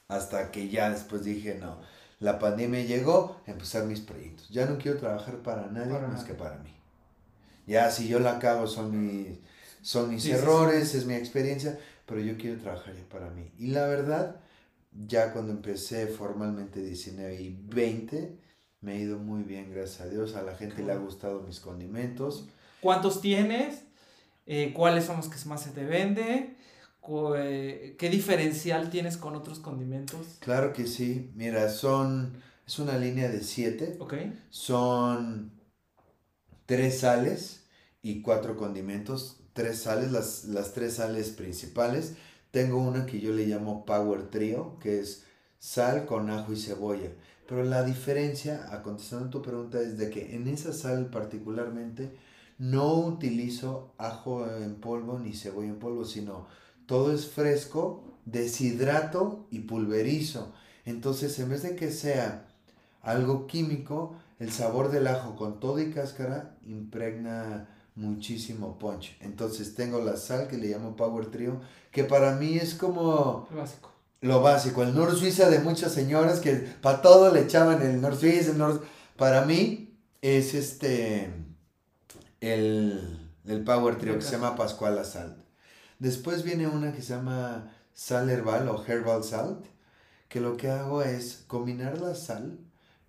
Hasta 0.07 0.51
que 0.51 0.69
ya 0.69 0.91
después 0.91 1.23
dije, 1.23 1.57
no, 1.59 1.79
la 2.19 2.37
pandemia 2.37 2.83
llegó, 2.83 3.41
empezar 3.47 3.85
mis 3.85 4.01
proyectos. 4.01 4.49
Ya 4.49 4.67
no 4.67 4.77
quiero 4.77 4.99
trabajar 4.99 5.37
para 5.37 5.65
nadie 5.71 5.97
más 6.07 6.23
que 6.23 6.35
para 6.35 6.59
mí. 6.59 6.74
Ya 7.67 7.89
si 7.91 8.07
yo 8.07 8.19
la 8.19 8.39
cago 8.39 8.67
son 8.67 8.99
mis, 8.99 9.39
son 9.81 10.09
mis 10.09 10.25
errores, 10.27 10.93
es 10.95 11.05
mi 11.05 11.13
experiencia, 11.13 11.79
pero 12.05 12.21
yo 12.21 12.37
quiero 12.37 12.59
trabajar 12.61 12.95
ya 12.95 13.07
para 13.09 13.29
mí. 13.29 13.51
Y 13.57 13.67
la 13.67 13.87
verdad, 13.87 14.41
ya 15.07 15.33
cuando 15.33 15.51
empecé 15.51 16.07
formalmente 16.07 16.81
19 16.81 17.41
y 17.41 17.57
20, 17.63 18.37
me 18.81 18.93
ha 18.93 18.95
ido 18.95 19.17
muy 19.17 19.43
bien, 19.43 19.71
gracias 19.71 20.01
a 20.01 20.09
Dios. 20.09 20.35
A 20.35 20.43
la 20.43 20.55
gente 20.55 20.83
le 20.83 20.91
ha 20.91 20.97
gustado 20.97 21.41
mis 21.41 21.59
condimentos. 21.59 22.47
¿Cuántos 22.81 23.21
tienes? 23.21 23.81
Eh, 24.45 24.73
¿Cuáles 24.73 25.05
son 25.05 25.17
los 25.17 25.27
que 25.27 25.49
más 25.49 25.63
se 25.63 25.71
te 25.71 25.83
vende? 25.83 26.55
Eh, 27.37 27.95
¿Qué 27.97 28.09
diferencial 28.09 28.89
tienes 28.89 29.17
con 29.17 29.35
otros 29.35 29.59
condimentos? 29.59 30.37
Claro 30.39 30.73
que 30.73 30.87
sí. 30.87 31.31
Mira, 31.35 31.69
son. 31.69 32.41
Es 32.65 32.79
una 32.79 32.97
línea 32.97 33.29
de 33.29 33.43
7. 33.43 33.97
Ok. 33.99 34.15
Son 34.49 35.51
tres 36.65 36.99
sales 36.99 37.63
y 38.01 38.21
cuatro 38.21 38.57
condimentos. 38.57 39.37
Tres 39.53 39.83
sales, 39.83 40.11
las, 40.11 40.45
las 40.45 40.73
tres 40.73 40.95
sales 40.95 41.29
principales 41.29 42.13
tengo 42.55 42.77
una 42.77 43.05
que 43.05 43.19
yo 43.19 43.33
le 43.33 43.47
llamo 43.47 43.85
Power 43.85 44.29
Trio, 44.29 44.79
que 44.79 45.01
es 45.01 45.25
sal 45.59 46.05
con 46.05 46.29
ajo 46.29 46.53
y 46.53 46.55
cebolla. 46.55 47.11
Pero 47.49 47.65
la 47.65 47.83
diferencia, 47.83 48.69
a 48.71 48.81
contestando 48.81 49.29
tu 49.29 49.41
pregunta, 49.41 49.81
es 49.81 49.97
de 49.97 50.09
que 50.09 50.37
en 50.37 50.47
esa 50.47 50.71
sal 50.71 51.09
particularmente 51.09 52.15
no 52.57 52.93
utilizo 52.93 53.93
ajo 53.97 54.49
en 54.49 54.75
polvo 54.75 55.19
ni 55.19 55.33
cebolla 55.33 55.67
en 55.67 55.79
polvo, 55.79 56.05
sino 56.05 56.47
todo 56.85 57.13
es 57.13 57.27
fresco, 57.27 58.05
deshidrato 58.23 59.47
y 59.51 59.59
pulverizo. 59.59 60.53
Entonces, 60.85 61.37
en 61.39 61.49
vez 61.49 61.61
de 61.63 61.75
que 61.75 61.91
sea 61.91 62.47
algo 63.01 63.47
químico, 63.47 64.15
el 64.39 64.51
sabor 64.51 64.91
del 64.91 65.07
ajo 65.07 65.35
con 65.35 65.59
todo 65.59 65.79
y 65.79 65.91
cáscara 65.91 66.57
impregna 66.63 67.69
muchísimo 67.95 68.77
punch. 68.77 69.17
Entonces 69.21 69.75
tengo 69.75 70.01
la 70.01 70.17
sal 70.17 70.47
que 70.47 70.57
le 70.57 70.67
llamo 70.67 70.95
Power 70.95 71.27
Trio, 71.27 71.61
que 71.91 72.03
para 72.03 72.35
mí 72.35 72.57
es 72.57 72.75
como... 72.75 73.47
Lo 73.49 73.57
básico. 73.57 73.91
Lo 74.21 74.41
básico, 74.41 74.83
el 74.83 74.95
Nor 74.95 75.15
Suiza 75.15 75.49
de 75.49 75.59
muchas 75.59 75.93
señoras 75.93 76.39
que 76.39 76.53
para 76.53 77.01
todo 77.01 77.31
le 77.31 77.41
echaban 77.41 77.81
el 77.81 78.01
Nor 78.01 78.15
Suiza, 78.15 78.51
el 78.51 78.79
Para 79.17 79.45
mí 79.45 79.97
es 80.21 80.53
este... 80.53 81.33
El, 82.41 83.31
el 83.45 83.63
Power 83.63 83.97
Trio 83.97 84.15
que 84.15 84.21
se 84.21 84.33
llama 84.33 84.55
Pascuala 84.55 85.03
Salt. 85.03 85.37
Después 85.99 86.43
viene 86.43 86.67
una 86.67 86.91
que 86.91 87.01
se 87.01 87.15
llama 87.15 87.71
Sal 87.93 88.29
Herbal 88.29 88.67
o 88.67 88.83
Herbal 88.85 89.23
Salt, 89.23 89.65
que 90.27 90.41
lo 90.41 90.57
que 90.57 90.69
hago 90.69 91.01
es 91.01 91.45
combinar 91.47 92.01
la 92.01 92.13
sal 92.13 92.59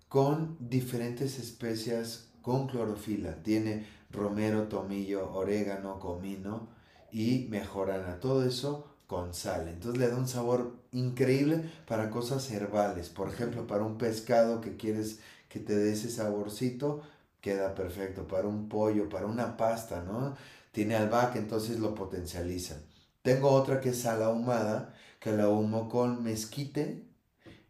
con 0.09 0.57
diferentes 0.59 1.39
especias 1.39 2.29
con 2.41 2.67
clorofila. 2.67 3.43
Tiene 3.43 3.85
romero, 4.11 4.63
tomillo, 4.67 5.33
orégano, 5.33 5.99
comino 5.99 6.69
y 7.11 7.49
a 7.55 8.19
Todo 8.19 8.45
eso 8.45 8.87
con 9.07 9.33
sal. 9.33 9.67
Entonces 9.67 9.99
le 9.99 10.09
da 10.09 10.17
un 10.17 10.27
sabor 10.27 10.75
increíble 10.91 11.69
para 11.87 12.09
cosas 12.09 12.49
herbales. 12.51 13.09
Por 13.09 13.29
ejemplo, 13.29 13.67
para 13.67 13.83
un 13.83 13.97
pescado 13.97 14.61
que 14.61 14.77
quieres 14.77 15.19
que 15.49 15.59
te 15.59 15.75
dé 15.75 15.93
ese 15.93 16.09
saborcito, 16.09 17.01
queda 17.41 17.73
perfecto. 17.75 18.27
Para 18.27 18.47
un 18.47 18.67
pollo, 18.69 19.09
para 19.09 19.25
una 19.25 19.57
pasta, 19.57 20.03
¿no? 20.03 20.35
Tiene 20.71 20.95
albahaca, 20.95 21.39
entonces 21.39 21.79
lo 21.79 21.95
potencializa. 21.95 22.77
Tengo 23.21 23.49
otra 23.49 23.81
que 23.81 23.89
es 23.89 24.01
sal 24.01 24.21
ahumada, 24.23 24.93
que 25.19 25.31
la 25.31 25.45
ahumo 25.45 25.89
con 25.89 26.23
mezquite 26.23 27.06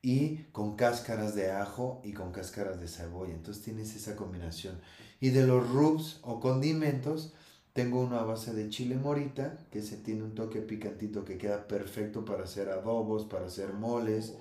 y 0.07 0.45
con 0.53 0.77
cáscaras 0.77 1.35
de 1.35 1.51
ajo 1.51 1.99
y 2.01 2.13
con 2.13 2.31
cáscaras 2.31 2.79
de 2.79 2.87
cebolla. 2.87 3.33
Entonces 3.33 3.61
tienes 3.61 3.93
esa 3.93 4.15
combinación. 4.15 4.79
Y 5.19 5.31
de 5.31 5.45
los 5.45 5.69
rubs 5.69 6.21
o 6.21 6.39
condimentos, 6.39 7.33
tengo 7.73 7.99
una 7.99 8.23
base 8.23 8.53
de 8.53 8.69
chile 8.69 8.95
morita, 8.95 9.57
que 9.69 9.81
se 9.81 9.97
tiene 9.97 10.23
un 10.23 10.33
toque 10.33 10.61
picantito 10.61 11.25
que 11.25 11.37
queda 11.37 11.67
perfecto 11.67 12.23
para 12.23 12.45
hacer 12.45 12.69
adobos, 12.69 13.25
para 13.25 13.47
hacer 13.47 13.73
moles. 13.73 14.35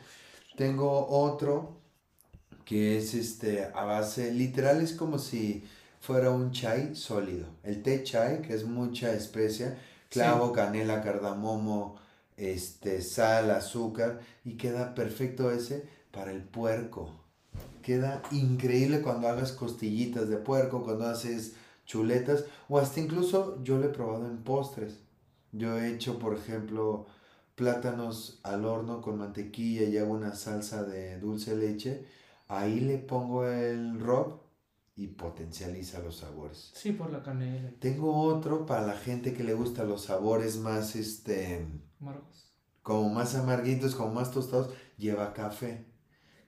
Tengo 0.57 1.09
otro 1.09 1.81
que 2.65 2.99
es 2.99 3.15
este 3.15 3.65
a 3.65 3.83
base, 3.83 4.33
literal 4.33 4.81
es 4.81 4.93
como 4.93 5.19
si 5.19 5.65
fuera 5.99 6.31
un 6.31 6.53
chai 6.53 6.95
sólido. 6.95 7.49
El 7.65 7.83
té 7.83 8.05
chai, 8.05 8.41
que 8.41 8.55
es 8.55 8.65
mucha 8.65 9.13
especia, 9.13 9.77
clavo, 10.11 10.53
canela, 10.53 11.03
cardamomo, 11.03 11.97
este, 12.37 13.03
sal, 13.03 13.51
azúcar, 13.51 14.21
y 14.45 14.57
queda 14.57 14.95
perfecto 14.95 15.51
ese 15.51 15.89
para 16.11 16.33
el 16.33 16.43
puerco. 16.43 17.11
Queda 17.83 18.23
increíble 18.33 19.01
cuando 19.01 19.29
hagas 19.29 19.53
costillitas 19.53 20.29
de 20.29 20.37
puerco, 20.37 20.83
cuando 20.83 21.07
haces 21.07 21.55
chuletas, 21.85 22.45
o 22.69 22.79
hasta 22.79 23.01
incluso 23.01 23.63
yo 23.63 23.79
lo 23.79 23.87
he 23.87 23.91
probado 23.91 24.27
en 24.27 24.39
postres. 24.39 24.99
Yo 25.53 25.79
he 25.79 25.93
hecho, 25.93 26.19
por 26.19 26.37
ejemplo, 26.37 27.07
plátanos 27.55 28.41
al 28.43 28.65
horno 28.65 29.01
con 29.01 29.19
mantequilla 29.19 29.85
y 29.85 29.97
hago 29.97 30.13
una 30.13 30.35
salsa 30.35 30.85
de 30.85 31.19
dulce 31.19 31.57
leche, 31.57 32.05
ahí 32.49 32.81
le 32.81 32.99
pongo 32.99 33.47
el 33.47 33.99
rob 33.99 34.41
y 34.95 35.09
potencializa 35.09 36.01
los 36.01 36.17
sabores. 36.17 36.71
Sí, 36.75 36.93
por 36.93 37.11
la 37.13 37.23
canela. 37.23 37.71
Tengo 37.79 38.23
otro 38.23 38.67
para 38.67 38.87
la 38.87 38.97
gente 38.97 39.33
que 39.33 39.45
le 39.45 39.55
gusta 39.55 39.85
los 39.85 40.05
sabores 40.05 40.59
más, 40.59 40.97
este... 40.97 41.67
Como 42.83 43.09
más 43.11 43.35
amarguitos, 43.35 43.95
como 43.95 44.15
más 44.15 44.31
tostados, 44.31 44.73
lleva 44.97 45.33
café. 45.33 45.87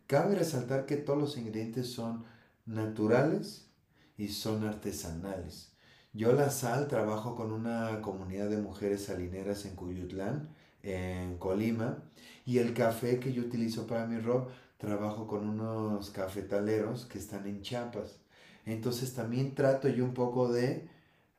Cabe 0.07 0.35
resaltar 0.35 0.87
que 0.87 0.97
todos 0.97 1.19
los 1.19 1.37
ingredientes 1.37 1.93
son 1.93 2.25
naturales 2.65 3.69
y 4.17 4.29
son 4.29 4.67
artesanales. 4.67 5.73
Yo 6.13 6.33
la 6.33 6.51
sal 6.51 6.89
trabajo 6.89 7.37
con 7.37 7.53
una 7.53 8.01
comunidad 8.01 8.49
de 8.49 8.57
mujeres 8.57 9.05
salineras 9.05 9.65
en 9.67 9.77
Cuyutlán, 9.77 10.49
en 10.83 11.39
Colima, 11.39 12.03
y 12.45 12.59
el 12.59 12.73
café 12.73 13.21
que 13.21 13.33
yo 13.33 13.43
utilizo 13.43 13.87
para 13.87 14.07
mi 14.07 14.19
rob, 14.19 14.49
trabajo 14.79 15.27
con 15.27 15.49
unos 15.49 16.11
cafetaleros 16.11 17.05
que 17.07 17.19
están 17.19 17.47
en 17.47 17.63
Chiapas. 17.63 18.21
Entonces 18.65 19.15
también 19.15 19.55
trato 19.55 19.89
yo 19.89 20.05
un 20.05 20.15
poco 20.15 20.51
de 20.53 20.89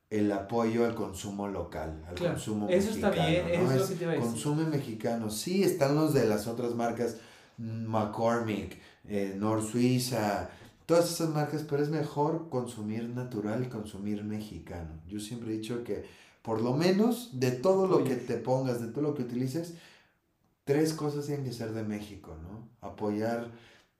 el 0.10 0.32
apoyo 0.32 0.86
al 0.86 0.96
consumo 0.96 1.48
local, 1.48 2.04
al 2.08 2.16
consumo 2.16 2.68
eso 2.70 2.90
Está 2.90 3.12
bien, 3.12 3.48
eso 3.48 3.94
es 3.94 4.02
lo 4.02 4.20
Consume 4.20 4.66
mexicano. 4.66 5.30
Sí, 5.30 5.64
están 5.64 5.96
los 5.96 6.14
de 6.14 6.26
las 6.26 6.48
otras 6.48 6.74
marcas, 6.74 7.18
McCormick, 7.58 8.78
eh, 9.06 9.36
North 9.38 9.70
Suiza, 9.70 10.50
todas 10.86 11.12
esas 11.12 11.30
marcas, 11.30 11.64
pero 11.70 11.84
es 11.84 11.90
mejor 11.90 12.50
consumir 12.50 13.08
natural 13.10 13.64
y 13.64 13.68
consumir 13.68 14.24
mexicano. 14.24 14.90
Yo 15.08 15.20
siempre 15.20 15.54
he 15.54 15.58
dicho 15.58 15.84
que 15.84 16.06
por 16.42 16.62
lo 16.62 16.74
menos 16.74 17.40
de 17.40 17.52
todo 17.52 17.86
lo 17.86 18.04
que 18.04 18.16
te 18.16 18.38
pongas, 18.38 18.82
de 18.82 18.88
todo 18.88 19.04
lo 19.04 19.14
que 19.14 19.22
utilices, 19.22 19.76
tres 20.64 20.94
cosas 20.94 21.28
tienen 21.28 21.46
que 21.46 21.54
ser 21.54 21.74
de 21.74 21.84
México, 21.84 22.36
¿no? 22.42 22.70
Apoyar 22.82 23.52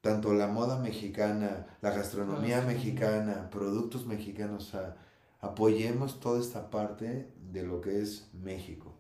tanto 0.02 0.34
la 0.34 0.48
moda 0.48 0.80
mexicana, 0.80 1.68
la 1.82 1.92
gastronomía 1.92 2.62
mexicana, 2.62 3.50
productos 3.52 4.08
mexicanos, 4.08 4.74
apoyemos 5.40 6.20
toda 6.20 6.40
esta 6.40 6.70
parte 6.70 7.28
de 7.52 7.64
lo 7.64 7.82
que 7.82 8.02
es 8.02 8.30
México. 8.34 8.94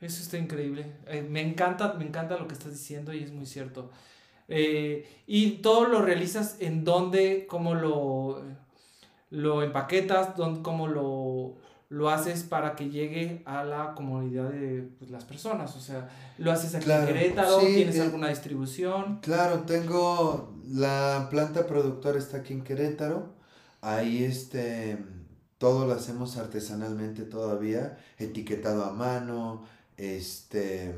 Eso 0.00 0.22
está 0.22 0.36
increíble. 0.36 0.92
Eh, 1.06 1.22
me 1.22 1.40
encanta, 1.40 1.94
me 1.94 2.04
encanta 2.04 2.36
lo 2.36 2.46
que 2.46 2.54
estás 2.54 2.72
diciendo 2.72 3.12
y 3.12 3.22
es 3.22 3.32
muy 3.32 3.46
cierto. 3.46 3.90
Eh, 4.48 5.08
y 5.26 5.58
todo 5.58 5.86
lo 5.86 6.02
realizas 6.02 6.56
en 6.60 6.84
dónde, 6.84 7.46
cómo 7.48 7.74
lo, 7.74 8.42
lo 9.30 9.62
empaquetas, 9.62 10.36
dónde, 10.36 10.62
cómo 10.62 10.86
lo, 10.86 11.56
lo 11.88 12.10
haces 12.10 12.42
para 12.42 12.76
que 12.76 12.90
llegue 12.90 13.42
a 13.46 13.64
la 13.64 13.94
comunidad 13.94 14.50
de 14.50 14.88
pues, 14.98 15.10
las 15.10 15.24
personas. 15.24 15.74
O 15.76 15.80
sea, 15.80 16.08
lo 16.38 16.52
haces 16.52 16.74
aquí 16.74 16.90
en 16.90 17.06
Querétaro, 17.06 17.58
tienes 17.58 17.96
eh, 17.96 18.02
alguna 18.02 18.28
distribución. 18.28 19.20
Claro, 19.22 19.60
tengo 19.60 20.52
la 20.68 21.28
planta 21.30 21.66
productora 21.66 22.18
está 22.18 22.38
aquí 22.38 22.52
en 22.52 22.62
Querétaro. 22.62 23.34
Ahí 23.80 24.24
este 24.24 24.98
todo 25.58 25.86
lo 25.86 25.94
hacemos 25.94 26.36
artesanalmente 26.36 27.22
todavía, 27.22 27.98
etiquetado 28.18 28.84
a 28.84 28.92
mano, 28.92 29.64
este 29.96 30.94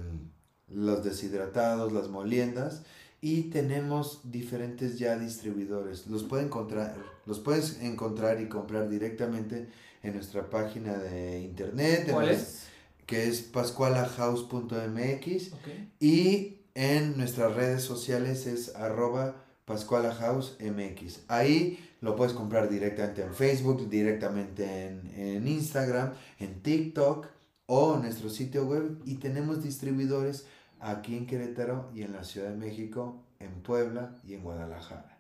los 0.69 1.05
deshidratados, 1.05 1.93
las 1.93 2.09
moliendas 2.09 2.83
y 3.21 3.45
tenemos 3.45 4.21
diferentes 4.25 4.99
ya 4.99 5.19
distribuidores. 5.19 6.07
Los, 6.07 6.23
pueden 6.23 6.47
encontrar, 6.47 6.95
los 7.27 7.41
puedes 7.41 7.83
encontrar 7.83 8.41
y 8.41 8.49
comprar 8.49 8.88
directamente 8.88 9.69
en 10.03 10.15
nuestra 10.15 10.49
página 10.49 10.97
de 10.97 11.41
internet. 11.41 12.09
¿Cuál 12.12 12.29
es? 12.29 12.67
Que 13.07 13.29
es 13.29 13.41
pascualahouse.mx. 13.41 15.50
Y 15.99 16.59
en 16.75 17.17
nuestras 17.17 17.55
redes 17.55 17.83
sociales 17.83 18.47
es 18.47 18.77
arroba 18.77 19.45
pascualahousemx. 19.65 21.21
Ahí 21.27 21.88
lo 22.00 22.17
puedes 22.17 22.33
comprar 22.33 22.69
directamente 22.69 23.23
en 23.23 23.35
Facebook, 23.35 23.88
directamente 23.88 24.87
en, 24.87 25.11
en 25.17 25.49
Instagram, 25.49 26.12
en 26.38 26.62
TikTok 26.62 27.26
o 27.67 27.97
en 27.97 28.02
nuestro 28.02 28.31
sitio 28.31 28.67
web. 28.67 28.99
Y 29.05 29.17
tenemos 29.17 29.62
distribuidores 29.62 30.47
aquí 30.81 31.17
en 31.17 31.26
Querétaro 31.26 31.90
y 31.94 32.03
en 32.03 32.12
la 32.12 32.25
Ciudad 32.25 32.51
de 32.51 32.57
México, 32.57 33.25
en 33.40 33.62
Puebla 33.62 34.16
y 34.27 34.35
en 34.35 34.42
Guadalajara. 34.42 35.18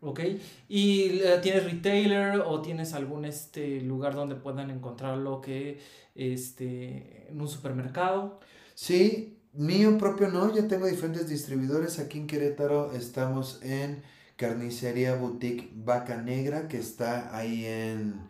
Ok, 0.00 0.20
¿y 0.68 1.20
eh, 1.20 1.38
tienes 1.42 1.64
retailer 1.64 2.40
o 2.40 2.60
tienes 2.60 2.92
algún 2.92 3.24
este, 3.24 3.80
lugar 3.80 4.14
donde 4.14 4.34
puedan 4.34 4.70
encontrarlo 4.70 5.40
que 5.40 5.80
este, 6.14 7.30
en 7.30 7.40
un 7.40 7.48
supermercado? 7.48 8.38
Sí, 8.74 9.38
mío 9.54 9.96
propio 9.96 10.28
no, 10.28 10.54
ya 10.54 10.68
tengo 10.68 10.86
diferentes 10.86 11.28
distribuidores. 11.28 11.98
Aquí 11.98 12.18
en 12.18 12.26
Querétaro 12.26 12.92
estamos 12.92 13.60
en 13.62 14.02
Carnicería 14.36 15.14
Boutique 15.14 15.70
Vaca 15.74 16.20
Negra, 16.20 16.68
que 16.68 16.78
está 16.78 17.36
ahí 17.36 17.64
en, 17.64 18.20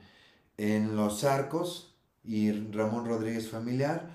en 0.57 0.97
Los 0.97 1.25
Arcos 1.25 1.97
y 2.25 2.53
Ramón 2.71 3.07
Rodríguez 3.07 3.49
Familiar 3.51 4.11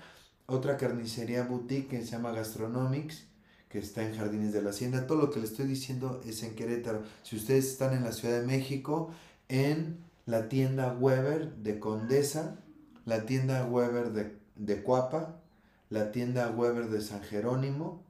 otra 0.46 0.76
carnicería 0.76 1.44
boutique 1.44 1.88
que 1.88 2.00
se 2.02 2.12
llama 2.12 2.32
Gastronomics, 2.32 3.24
que 3.68 3.78
está 3.78 4.04
en 4.06 4.14
Jardines 4.16 4.52
de 4.52 4.62
la 4.62 4.70
Hacienda. 4.70 5.06
Todo 5.06 5.18
lo 5.18 5.30
que 5.30 5.40
le 5.40 5.46
estoy 5.46 5.66
diciendo 5.66 6.20
es 6.26 6.42
en 6.42 6.54
Querétaro. 6.54 7.02
Si 7.22 7.36
ustedes 7.36 7.66
están 7.68 7.94
en 7.94 8.04
la 8.04 8.12
Ciudad 8.12 8.40
de 8.40 8.46
México, 8.46 9.12
en 9.48 10.04
la 10.26 10.48
tienda 10.48 10.92
Weber 10.92 11.56
de 11.56 11.78
Condesa, 11.78 12.58
la 13.06 13.24
tienda 13.24 13.64
Weber 13.64 14.12
de, 14.12 14.36
de 14.56 14.82
Cuapa, 14.82 15.40
la 15.88 16.12
tienda 16.12 16.50
Weber 16.50 16.88
de 16.88 17.00
San 17.00 17.22
Jerónimo, 17.22 18.04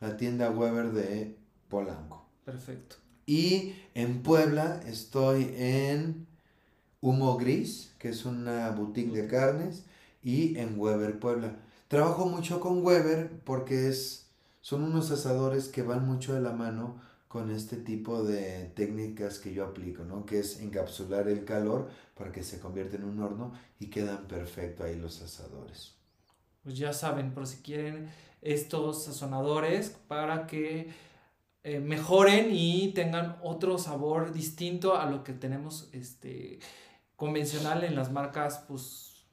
la 0.00 0.16
tienda 0.16 0.50
Weber 0.50 0.92
de 0.92 1.36
Polanco. 1.68 2.26
Perfecto. 2.44 2.96
Y 3.26 3.74
en 3.94 4.22
Puebla 4.22 4.80
estoy 4.86 5.52
en 5.56 6.26
Humo 7.00 7.36
Gris, 7.36 7.92
que 7.98 8.10
es 8.10 8.24
una 8.24 8.70
boutique 8.70 9.12
de 9.12 9.26
carnes, 9.26 9.84
y 10.22 10.56
en 10.58 10.78
Weber 10.78 11.18
Puebla. 11.18 11.56
Trabajo 11.88 12.26
mucho 12.26 12.60
con 12.60 12.84
Weber 12.84 13.40
porque 13.44 13.88
es, 13.88 14.26
son 14.60 14.82
unos 14.84 15.10
asadores 15.10 15.68
que 15.68 15.82
van 15.82 16.06
mucho 16.06 16.34
de 16.34 16.40
la 16.40 16.52
mano 16.52 17.00
con 17.28 17.50
este 17.50 17.76
tipo 17.76 18.22
de 18.22 18.72
técnicas 18.74 19.38
que 19.38 19.52
yo 19.52 19.64
aplico, 19.64 20.04
¿no? 20.04 20.24
Que 20.24 20.38
es 20.38 20.60
encapsular 20.60 21.28
el 21.28 21.44
calor 21.44 21.90
para 22.16 22.32
que 22.32 22.42
se 22.42 22.60
convierta 22.60 22.96
en 22.96 23.04
un 23.04 23.20
horno 23.20 23.52
y 23.78 23.86
quedan 23.86 24.26
perfecto 24.26 24.84
ahí 24.84 24.96
los 24.96 25.20
asadores. 25.20 25.94
Pues 26.62 26.78
ya 26.78 26.92
saben, 26.92 27.32
por 27.32 27.46
si 27.46 27.58
quieren 27.58 28.08
estos 28.42 29.04
sazonadores 29.04 29.90
para 30.08 30.46
que 30.46 30.88
eh, 31.68 31.80
mejoren 31.80 32.50
y 32.52 32.92
tengan 32.92 33.38
otro 33.42 33.76
sabor 33.76 34.32
distinto 34.32 34.96
a 34.96 35.10
lo 35.10 35.24
que 35.24 35.32
tenemos 35.32 35.88
este 35.90 36.60
convencional 37.16 37.82
en 37.82 37.96
las 37.96 38.12
marcas 38.12 38.62
pues 38.68 39.26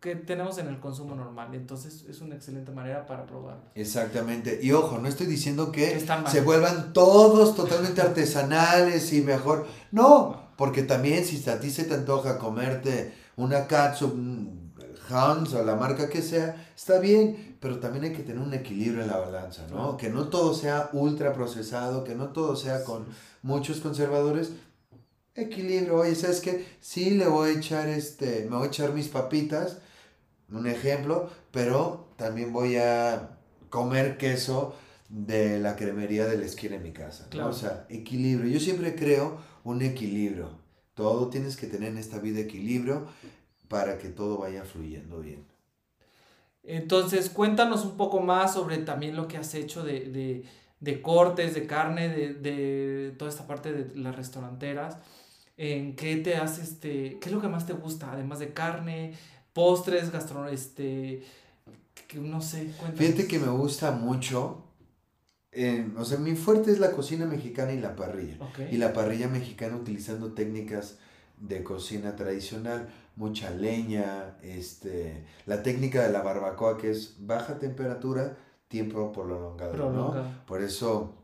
que 0.00 0.16
tenemos 0.16 0.58
en 0.58 0.66
el 0.66 0.80
consumo 0.80 1.14
normal. 1.14 1.54
Entonces 1.54 2.04
es 2.08 2.20
una 2.20 2.34
excelente 2.34 2.72
manera 2.72 3.06
para 3.06 3.26
probar. 3.26 3.70
Exactamente. 3.76 4.58
Y 4.60 4.72
ojo, 4.72 4.98
no 4.98 5.06
estoy 5.06 5.28
diciendo 5.28 5.70
que 5.70 6.04
se 6.26 6.40
vuelvan 6.40 6.92
todos 6.92 7.54
totalmente 7.54 8.00
artesanales 8.00 9.12
y 9.12 9.20
mejor. 9.20 9.68
No, 9.92 10.50
porque 10.56 10.82
también 10.82 11.24
si 11.24 11.48
a 11.48 11.60
ti 11.60 11.70
se 11.70 11.84
te 11.84 11.94
antoja 11.94 12.38
comerte 12.38 13.14
una 13.36 13.68
katsu, 13.68 14.12
Hans 15.08 15.54
o 15.54 15.64
la 15.64 15.76
marca 15.76 16.08
que 16.08 16.22
sea, 16.22 16.70
está 16.76 16.98
bien, 16.98 17.56
pero 17.60 17.78
también 17.78 18.04
hay 18.04 18.12
que 18.12 18.22
tener 18.22 18.40
un 18.40 18.54
equilibrio 18.54 19.02
en 19.02 19.08
la 19.08 19.18
balanza, 19.18 19.66
¿no? 19.70 19.96
Que 19.96 20.10
no 20.10 20.28
todo 20.28 20.54
sea 20.54 20.90
ultra 20.92 21.32
procesado, 21.32 22.04
que 22.04 22.14
no 22.14 22.28
todo 22.28 22.56
sea 22.56 22.84
con 22.84 23.06
muchos 23.42 23.80
conservadores. 23.80 24.52
Equilibrio, 25.34 25.96
oye, 25.96 26.14
¿sabes 26.14 26.40
qué? 26.40 26.66
Sí 26.80 27.10
le 27.10 27.26
voy 27.28 27.50
a 27.50 27.58
echar 27.58 27.88
este, 27.88 28.46
me 28.50 28.56
voy 28.56 28.66
a 28.66 28.68
echar 28.68 28.92
mis 28.92 29.08
papitas, 29.08 29.78
un 30.50 30.66
ejemplo, 30.66 31.30
pero 31.50 32.08
también 32.16 32.52
voy 32.52 32.76
a 32.76 33.38
comer 33.70 34.16
queso 34.18 34.74
de 35.08 35.58
la 35.58 35.76
cremería 35.76 36.26
de 36.26 36.38
la 36.38 36.44
esquina 36.44 36.76
de 36.76 36.82
mi 36.82 36.92
casa. 36.92 37.28
O 37.44 37.52
sea, 37.52 37.86
equilibrio. 37.88 38.50
Yo 38.50 38.60
siempre 38.60 38.94
creo 38.94 39.38
un 39.64 39.82
equilibrio. 39.82 40.50
Todo 40.94 41.28
tienes 41.28 41.56
que 41.56 41.66
tener 41.66 41.90
en 41.90 41.98
esta 41.98 42.18
vida 42.18 42.40
equilibrio 42.40 43.06
para 43.68 43.98
que 43.98 44.08
todo 44.08 44.38
vaya 44.38 44.64
fluyendo 44.64 45.20
bien. 45.20 45.44
Entonces, 46.62 47.30
cuéntanos 47.30 47.84
un 47.84 47.96
poco 47.96 48.20
más 48.20 48.54
sobre 48.54 48.78
también 48.78 49.16
lo 49.16 49.28
que 49.28 49.38
has 49.38 49.54
hecho 49.54 49.82
de, 49.84 50.44
cortes, 51.02 51.54
de 51.54 51.66
carne, 51.66 52.08
de, 52.08 52.34
de, 52.34 53.14
toda 53.16 53.30
esta 53.30 53.46
parte 53.46 53.72
de 53.72 53.96
las 53.98 54.16
restauranteras. 54.16 54.98
¿En 55.56 55.96
qué 55.96 56.16
te 56.16 56.36
hace 56.36 56.62
este, 56.62 57.18
qué 57.20 57.28
es 57.28 57.32
lo 57.32 57.40
que 57.40 57.48
más 57.48 57.66
te 57.66 57.72
gusta, 57.72 58.12
además 58.12 58.38
de 58.38 58.52
carne, 58.52 59.14
postres, 59.52 60.12
gastronómicos, 60.12 60.60
este, 60.60 61.22
que 62.06 62.18
no 62.18 62.40
sé. 62.40 62.72
Fíjate 62.94 63.26
que 63.26 63.38
me 63.38 63.48
gusta 63.48 63.90
mucho. 63.90 64.64
Eh, 65.50 65.90
o 65.96 66.04
sea, 66.04 66.18
mi 66.18 66.36
fuerte 66.36 66.70
es 66.70 66.78
la 66.78 66.92
cocina 66.92 67.26
mexicana 67.26 67.72
y 67.72 67.80
la 67.80 67.96
parrilla. 67.96 68.38
Y 68.70 68.76
la 68.76 68.92
parrilla 68.92 69.26
mexicana 69.28 69.76
utilizando 69.76 70.32
técnicas 70.32 70.98
de 71.40 71.64
cocina 71.64 72.14
tradicional. 72.14 72.88
Mucha 73.18 73.50
leña, 73.50 74.36
este, 74.42 75.26
la 75.44 75.62
técnica 75.62 76.02
de 76.04 76.12
la 76.12 76.22
barbacoa 76.22 76.78
que 76.78 76.90
es 76.90 77.16
baja 77.18 77.58
temperatura, 77.58 78.36
tiempo 78.68 79.12
prolongado, 79.12 79.72
prolongado. 79.72 80.22
¿no? 80.22 80.46
Por 80.46 80.62
eso 80.62 81.14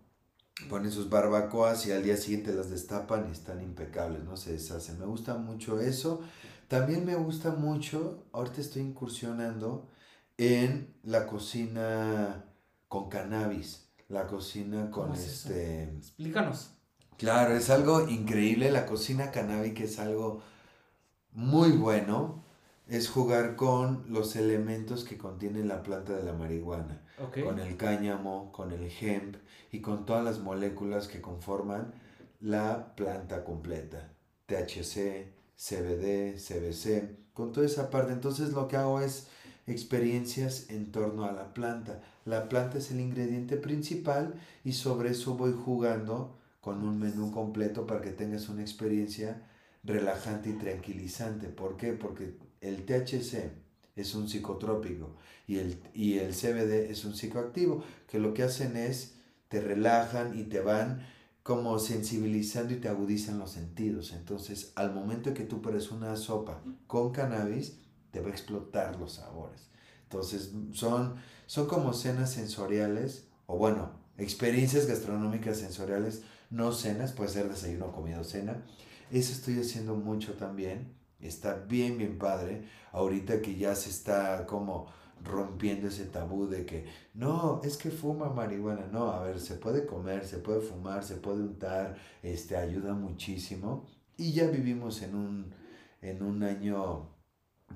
ponen 0.69 0.91
sus 0.91 1.09
barbacoas 1.09 1.87
y 1.87 1.93
al 1.93 2.03
día 2.03 2.17
siguiente 2.17 2.53
las 2.53 2.69
destapan 2.69 3.27
y 3.29 3.33
están 3.33 3.63
impecables, 3.63 4.25
no 4.25 4.37
se 4.37 4.53
deshacen. 4.53 4.99
Me 4.99 5.07
gusta 5.07 5.37
mucho 5.37 5.81
eso. 5.81 6.21
También 6.67 7.05
me 7.05 7.15
gusta 7.15 7.53
mucho, 7.53 8.25
ahorita 8.33 8.61
estoy 8.61 8.83
incursionando 8.83 9.87
en 10.37 10.93
la 11.05 11.27
cocina 11.27 12.45
con 12.89 13.09
cannabis, 13.09 13.87
la 14.09 14.27
cocina 14.27 14.91
con 14.91 15.13
este... 15.15 15.85
Explícanos. 15.85 16.71
Claro, 17.19 17.55
es 17.55 17.71
algo 17.71 18.09
increíble, 18.09 18.73
la 18.73 18.87
cocina 18.87 19.31
canábica 19.31 19.85
es 19.85 20.01
algo 20.01 20.43
muy 21.35 21.73
bueno, 21.73 22.43
es 22.89 23.09
jugar 23.09 23.57
con 23.57 24.05
los 24.09 24.37
elementos 24.37 25.05
que 25.05 25.19
contiene 25.19 25.65
la 25.65 25.83
planta 25.83 26.15
de 26.15 26.23
la 26.23 26.33
marihuana, 26.33 27.03
con 27.43 27.59
el 27.59 27.77
cáñamo, 27.77 28.53
con 28.53 28.73
el 28.73 28.91
hemp 29.01 29.37
y 29.73 29.81
con 29.81 30.07
todas 30.07 30.25
las 30.25 30.39
moléculas 30.39 31.09
que 31.09 31.21
conforman 31.21 31.93
la 32.41 32.95
planta 32.95 33.45
completa, 33.45 34.13
THC, 34.47 35.33
CBD, 35.57 36.37
CBC, 36.37 37.33
con 37.33 37.53
toda 37.53 37.67
esa 37.67 37.91
parte. 37.91 38.13
Entonces 38.13 38.53
lo 38.53 38.69
que 38.69 38.77
hago 38.77 39.01
es 39.01 39.29
experiencias 39.67 40.69
en 40.69 40.93
torno 40.93 41.25
a 41.25 41.33
la 41.33 41.55
planta. 41.55 42.03
La 42.25 42.49
planta 42.49 42.79
es 42.79 42.91
el 42.91 43.01
ingrediente 43.01 43.57
principal 43.57 44.35
y 44.63 44.73
sobre 44.73 45.11
eso 45.11 45.35
voy 45.35 45.53
jugando 45.53 46.37
con 46.61 46.87
un 46.87 46.99
menú 46.99 47.33
completo 47.33 47.87
para 47.87 48.03
que 48.03 48.11
tengas 48.11 48.49
una 48.49 48.63
experiencia 48.63 49.43
relajante 49.85 50.51
y 50.51 50.55
tranquilizante. 50.55 51.49
¿Por 51.49 51.77
qué? 51.77 51.93
Porque 51.93 52.37
el 52.61 52.85
THC 52.85 53.53
es 53.97 54.15
un 54.15 54.29
psicotrópico 54.29 55.15
y 55.47 55.59
el, 55.59 55.81
y 55.93 56.19
el 56.19 56.35
CBD 56.35 56.91
es 56.91 57.05
un 57.05 57.15
psicoactivo, 57.15 57.85
que 58.09 58.19
lo 58.19 58.35
que 58.35 58.43
hacen 58.43 58.77
es 58.77 59.15
te 59.49 59.61
relajan 59.61 60.39
y 60.39 60.45
te 60.45 60.61
van 60.61 61.07
como 61.43 61.79
sensibilizando 61.79 62.73
y 62.73 62.79
te 62.79 62.89
agudizan 62.89 63.39
los 63.39 63.51
sentidos. 63.51 64.13
Entonces, 64.13 64.73
al 64.77 64.95
momento 64.95 65.35
que 65.35 65.45
tú 65.45 65.61
pones 65.61 65.91
una 65.91 66.17
sopa 66.17 66.63
con 66.87 67.13
cannabis, 67.13 67.77
te 68.11 68.21
va 68.21 68.29
a 68.29 68.31
explotar 68.31 68.99
los 68.99 69.13
sabores. 69.13 69.69
Entonces, 70.05 70.53
son, 70.73 71.17
son 71.47 71.67
como 71.67 71.93
cenas 71.93 72.33
sensoriales, 72.33 73.27
o 73.47 73.59
bueno, 73.59 73.91
experiencias 74.17 74.87
gastronómicas 74.87 75.59
sensoriales, 75.59 76.23
no 76.49 76.73
cenas, 76.73 77.13
puede 77.13 77.31
ser 77.31 77.51
desayuno, 77.51 77.93
comida 77.93 78.21
o 78.21 78.25
cena. 78.25 78.63
Eso 79.11 79.33
estoy 79.33 79.61
haciendo 79.61 79.95
mucho 79.95 80.35
también. 80.35 80.95
Está 81.21 81.55
bien, 81.55 81.99
bien 81.99 82.19
padre. 82.19 82.65
Ahorita 82.93 83.41
que 83.41 83.57
ya 83.57 83.75
se 83.75 83.91
está 83.91 84.47
como 84.47 84.87
rompiendo 85.23 85.89
ese 85.89 86.05
tabú 86.05 86.47
de 86.47 86.67
que 86.67 86.87
no, 87.15 87.61
es 87.65 87.77
que 87.77 87.91
fuma 87.91 88.29
marihuana. 88.29 88.87
No, 88.93 89.11
a 89.11 89.23
ver, 89.23 89.41
se 89.41 89.55
puede 89.55 89.87
comer, 89.87 90.27
se 90.27 90.39
puede 90.39 90.61
fumar, 90.61 91.05
se 91.05 91.17
puede 91.17 91.43
untar, 91.43 91.97
este, 92.23 92.57
ayuda 92.57 92.95
muchísimo. 92.95 93.87
Y 94.17 94.33
ya 94.33 94.47
vivimos 94.49 95.03
en 95.03 95.15
un, 95.15 95.55
en 96.03 96.23
un 96.23 96.43
año 96.43 97.11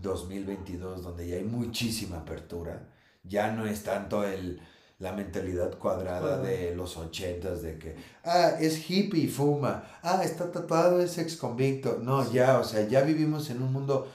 2022 0.03 1.03
donde 1.03 1.29
ya 1.29 1.37
hay 1.37 1.45
muchísima 1.45 2.19
apertura. 2.19 2.93
Ya 3.25 3.53
no 3.53 3.67
es 3.67 3.83
tanto 3.83 4.25
el, 4.25 4.61
la 4.99 5.13
mentalidad 5.13 5.79
cuadrada 5.79 6.39
de 6.39 6.75
los 6.75 6.97
ochentas 6.97 7.63
de 7.63 7.79
que, 7.79 7.95
ah, 8.25 8.57
es 8.61 8.91
hippie 8.91 9.25
y 9.25 9.29
fuma, 9.29 9.85
ah, 10.03 10.23
está 10.25 10.51
tatuado, 10.51 11.01
es 11.01 11.19
ex 11.19 11.37
convicto. 11.37 12.01
No, 12.03 12.31
ya, 12.33 12.59
o 12.59 12.65
sea, 12.65 12.87
ya 12.87 13.03
vivimos 13.03 13.49
en 13.51 13.63
un 13.63 13.73
mundo 13.73 14.11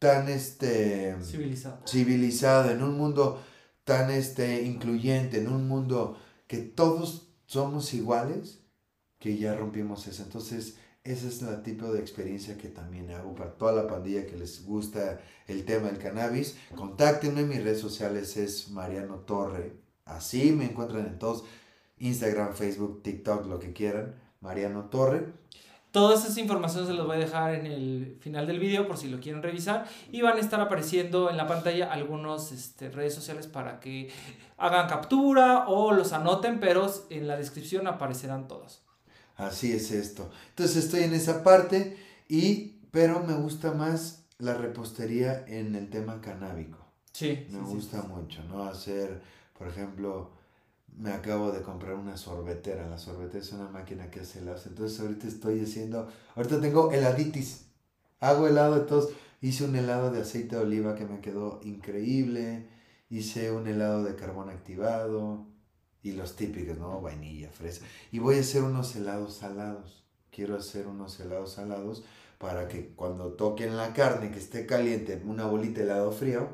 tan, 0.00 0.28
este... 0.28 1.16
Civilizado. 1.22 1.78
Civilizado, 1.86 2.70
en 2.70 2.82
un 2.82 2.96
mundo 2.96 3.40
tan, 3.84 4.10
este, 4.10 4.62
incluyente, 4.62 5.38
en 5.38 5.48
un 5.48 5.68
mundo 5.68 6.18
que 6.48 6.58
todos 6.58 7.28
somos 7.46 7.94
iguales, 7.94 8.62
que 9.20 9.36
ya 9.36 9.54
rompimos 9.54 10.08
eso. 10.08 10.24
Entonces, 10.24 10.76
ese 11.04 11.28
es 11.28 11.40
el 11.42 11.62
tipo 11.62 11.92
de 11.92 12.00
experiencia 12.00 12.58
que 12.58 12.68
también 12.68 13.10
hago 13.12 13.34
para 13.34 13.52
toda 13.52 13.72
la 13.72 13.86
pandilla 13.86 14.26
que 14.26 14.36
les 14.36 14.64
gusta 14.64 15.20
el 15.46 15.64
tema 15.64 15.86
del 15.86 15.98
cannabis. 15.98 16.56
Contáctenme, 16.74 17.44
mis 17.44 17.62
redes 17.62 17.80
sociales 17.80 18.36
es 18.36 18.70
Mariano 18.70 19.20
Torre 19.20 19.79
Así 20.10 20.52
me 20.52 20.64
encuentran 20.64 21.06
en 21.06 21.18
todos, 21.18 21.44
Instagram, 21.98 22.54
Facebook, 22.54 23.02
TikTok, 23.02 23.46
lo 23.46 23.58
que 23.58 23.72
quieran, 23.72 24.14
Mariano 24.40 24.84
Torre. 24.84 25.32
Todas 25.92 26.24
esas 26.24 26.38
informaciones 26.38 26.88
se 26.88 26.94
las 26.94 27.04
voy 27.04 27.16
a 27.16 27.20
dejar 27.20 27.54
en 27.54 27.66
el 27.66 28.16
final 28.20 28.46
del 28.46 28.60
video 28.60 28.86
por 28.86 28.96
si 28.96 29.08
lo 29.08 29.18
quieren 29.18 29.42
revisar 29.42 29.86
y 30.12 30.20
van 30.22 30.36
a 30.36 30.40
estar 30.40 30.60
apareciendo 30.60 31.30
en 31.30 31.36
la 31.36 31.48
pantalla 31.48 31.92
algunas 31.92 32.52
este, 32.52 32.90
redes 32.90 33.14
sociales 33.14 33.48
para 33.48 33.80
que 33.80 34.08
hagan 34.56 34.88
captura 34.88 35.66
o 35.66 35.92
los 35.92 36.12
anoten, 36.12 36.60
pero 36.60 36.92
en 37.10 37.26
la 37.26 37.36
descripción 37.36 37.88
aparecerán 37.88 38.46
todos. 38.46 38.82
Así 39.36 39.72
es 39.72 39.90
esto. 39.90 40.30
Entonces 40.50 40.84
estoy 40.84 41.02
en 41.04 41.14
esa 41.14 41.42
parte 41.42 41.96
y 42.28 42.76
pero 42.90 43.20
me 43.20 43.34
gusta 43.34 43.72
más 43.72 44.24
la 44.38 44.54
repostería 44.54 45.44
en 45.46 45.74
el 45.74 45.90
tema 45.90 46.20
canábico. 46.20 46.78
Sí. 47.12 47.46
Me 47.50 47.60
gusta 47.60 48.02
mucho, 48.02 48.42
¿no? 48.44 48.64
Hacer 48.64 49.20
por 49.60 49.68
ejemplo, 49.68 50.30
me 50.96 51.12
acabo 51.12 51.52
de 51.52 51.60
comprar 51.60 51.92
una 51.92 52.16
sorbetera. 52.16 52.88
La 52.88 52.96
sorbetera 52.96 53.40
es 53.40 53.52
una 53.52 53.68
máquina 53.68 54.10
que 54.10 54.20
hace 54.20 54.38
helados. 54.38 54.66
Entonces 54.66 54.98
ahorita 54.98 55.28
estoy 55.28 55.60
haciendo, 55.60 56.08
ahorita 56.34 56.62
tengo 56.62 56.90
heladitis. 56.90 57.66
Hago 58.20 58.48
helado, 58.48 58.78
entonces 58.78 59.14
hice 59.42 59.66
un 59.66 59.76
helado 59.76 60.10
de 60.10 60.22
aceite 60.22 60.56
de 60.56 60.62
oliva 60.62 60.94
que 60.94 61.04
me 61.04 61.20
quedó 61.20 61.60
increíble. 61.62 62.68
Hice 63.10 63.52
un 63.52 63.66
helado 63.66 64.02
de 64.02 64.14
carbón 64.16 64.48
activado. 64.48 65.44
Y 66.02 66.12
los 66.12 66.36
típicos, 66.36 66.78
¿no? 66.78 67.02
Vainilla, 67.02 67.50
fresa. 67.50 67.84
Y 68.10 68.18
voy 68.18 68.38
a 68.38 68.40
hacer 68.40 68.62
unos 68.62 68.96
helados 68.96 69.34
salados. 69.34 70.06
Quiero 70.30 70.56
hacer 70.56 70.86
unos 70.86 71.20
helados 71.20 71.52
salados 71.52 72.02
para 72.38 72.66
que 72.66 72.94
cuando 72.94 73.34
toquen 73.34 73.76
la 73.76 73.92
carne 73.92 74.30
que 74.30 74.38
esté 74.38 74.64
caliente, 74.64 75.22
una 75.26 75.44
bolita 75.44 75.80
de 75.80 75.84
helado 75.84 76.12
frío, 76.12 76.48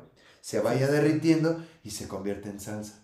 se 0.47 0.61
vaya 0.61 0.87
derritiendo 0.87 1.61
y 1.83 1.91
se 1.91 2.07
convierte 2.07 2.47
en 2.47 2.61
salsa. 2.61 3.01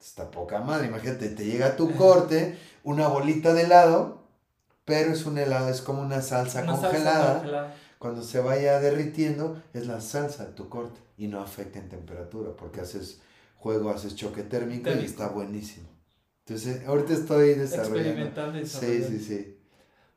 Está 0.00 0.30
poca 0.30 0.60
madre, 0.60 0.86
imagínate, 0.86 1.28
te 1.28 1.44
llega 1.44 1.76
tu 1.76 1.94
corte, 1.94 2.58
una 2.82 3.08
bolita 3.08 3.52
de 3.52 3.64
helado, 3.64 4.22
pero 4.86 5.12
es 5.12 5.26
un 5.26 5.36
helado, 5.36 5.68
es 5.68 5.82
como 5.82 6.00
una 6.00 6.22
salsa, 6.22 6.64
congelada. 6.64 7.74
Cuando 7.98 8.22
se 8.22 8.40
vaya 8.40 8.80
derritiendo, 8.80 9.62
es 9.74 9.86
la 9.86 10.00
salsa 10.00 10.46
de 10.46 10.52
tu 10.52 10.70
corte 10.70 10.98
y 11.18 11.26
no 11.26 11.42
afecta 11.42 11.78
en 11.78 11.90
temperatura 11.90 12.56
porque 12.56 12.80
haces 12.80 13.20
juego, 13.56 13.90
haces 13.90 14.16
choque 14.16 14.42
térmico, 14.42 14.88
y 14.88 15.04
está 15.04 15.28
buenísimo. 15.28 15.90
Entonces, 16.46 16.86
ahorita 16.86 17.12
estoy 17.12 17.52
desarrollando. 17.52 17.98
Experimentando 17.98 18.66
Sí, 18.66 19.04
sí, 19.04 19.18
sí. 19.18 19.58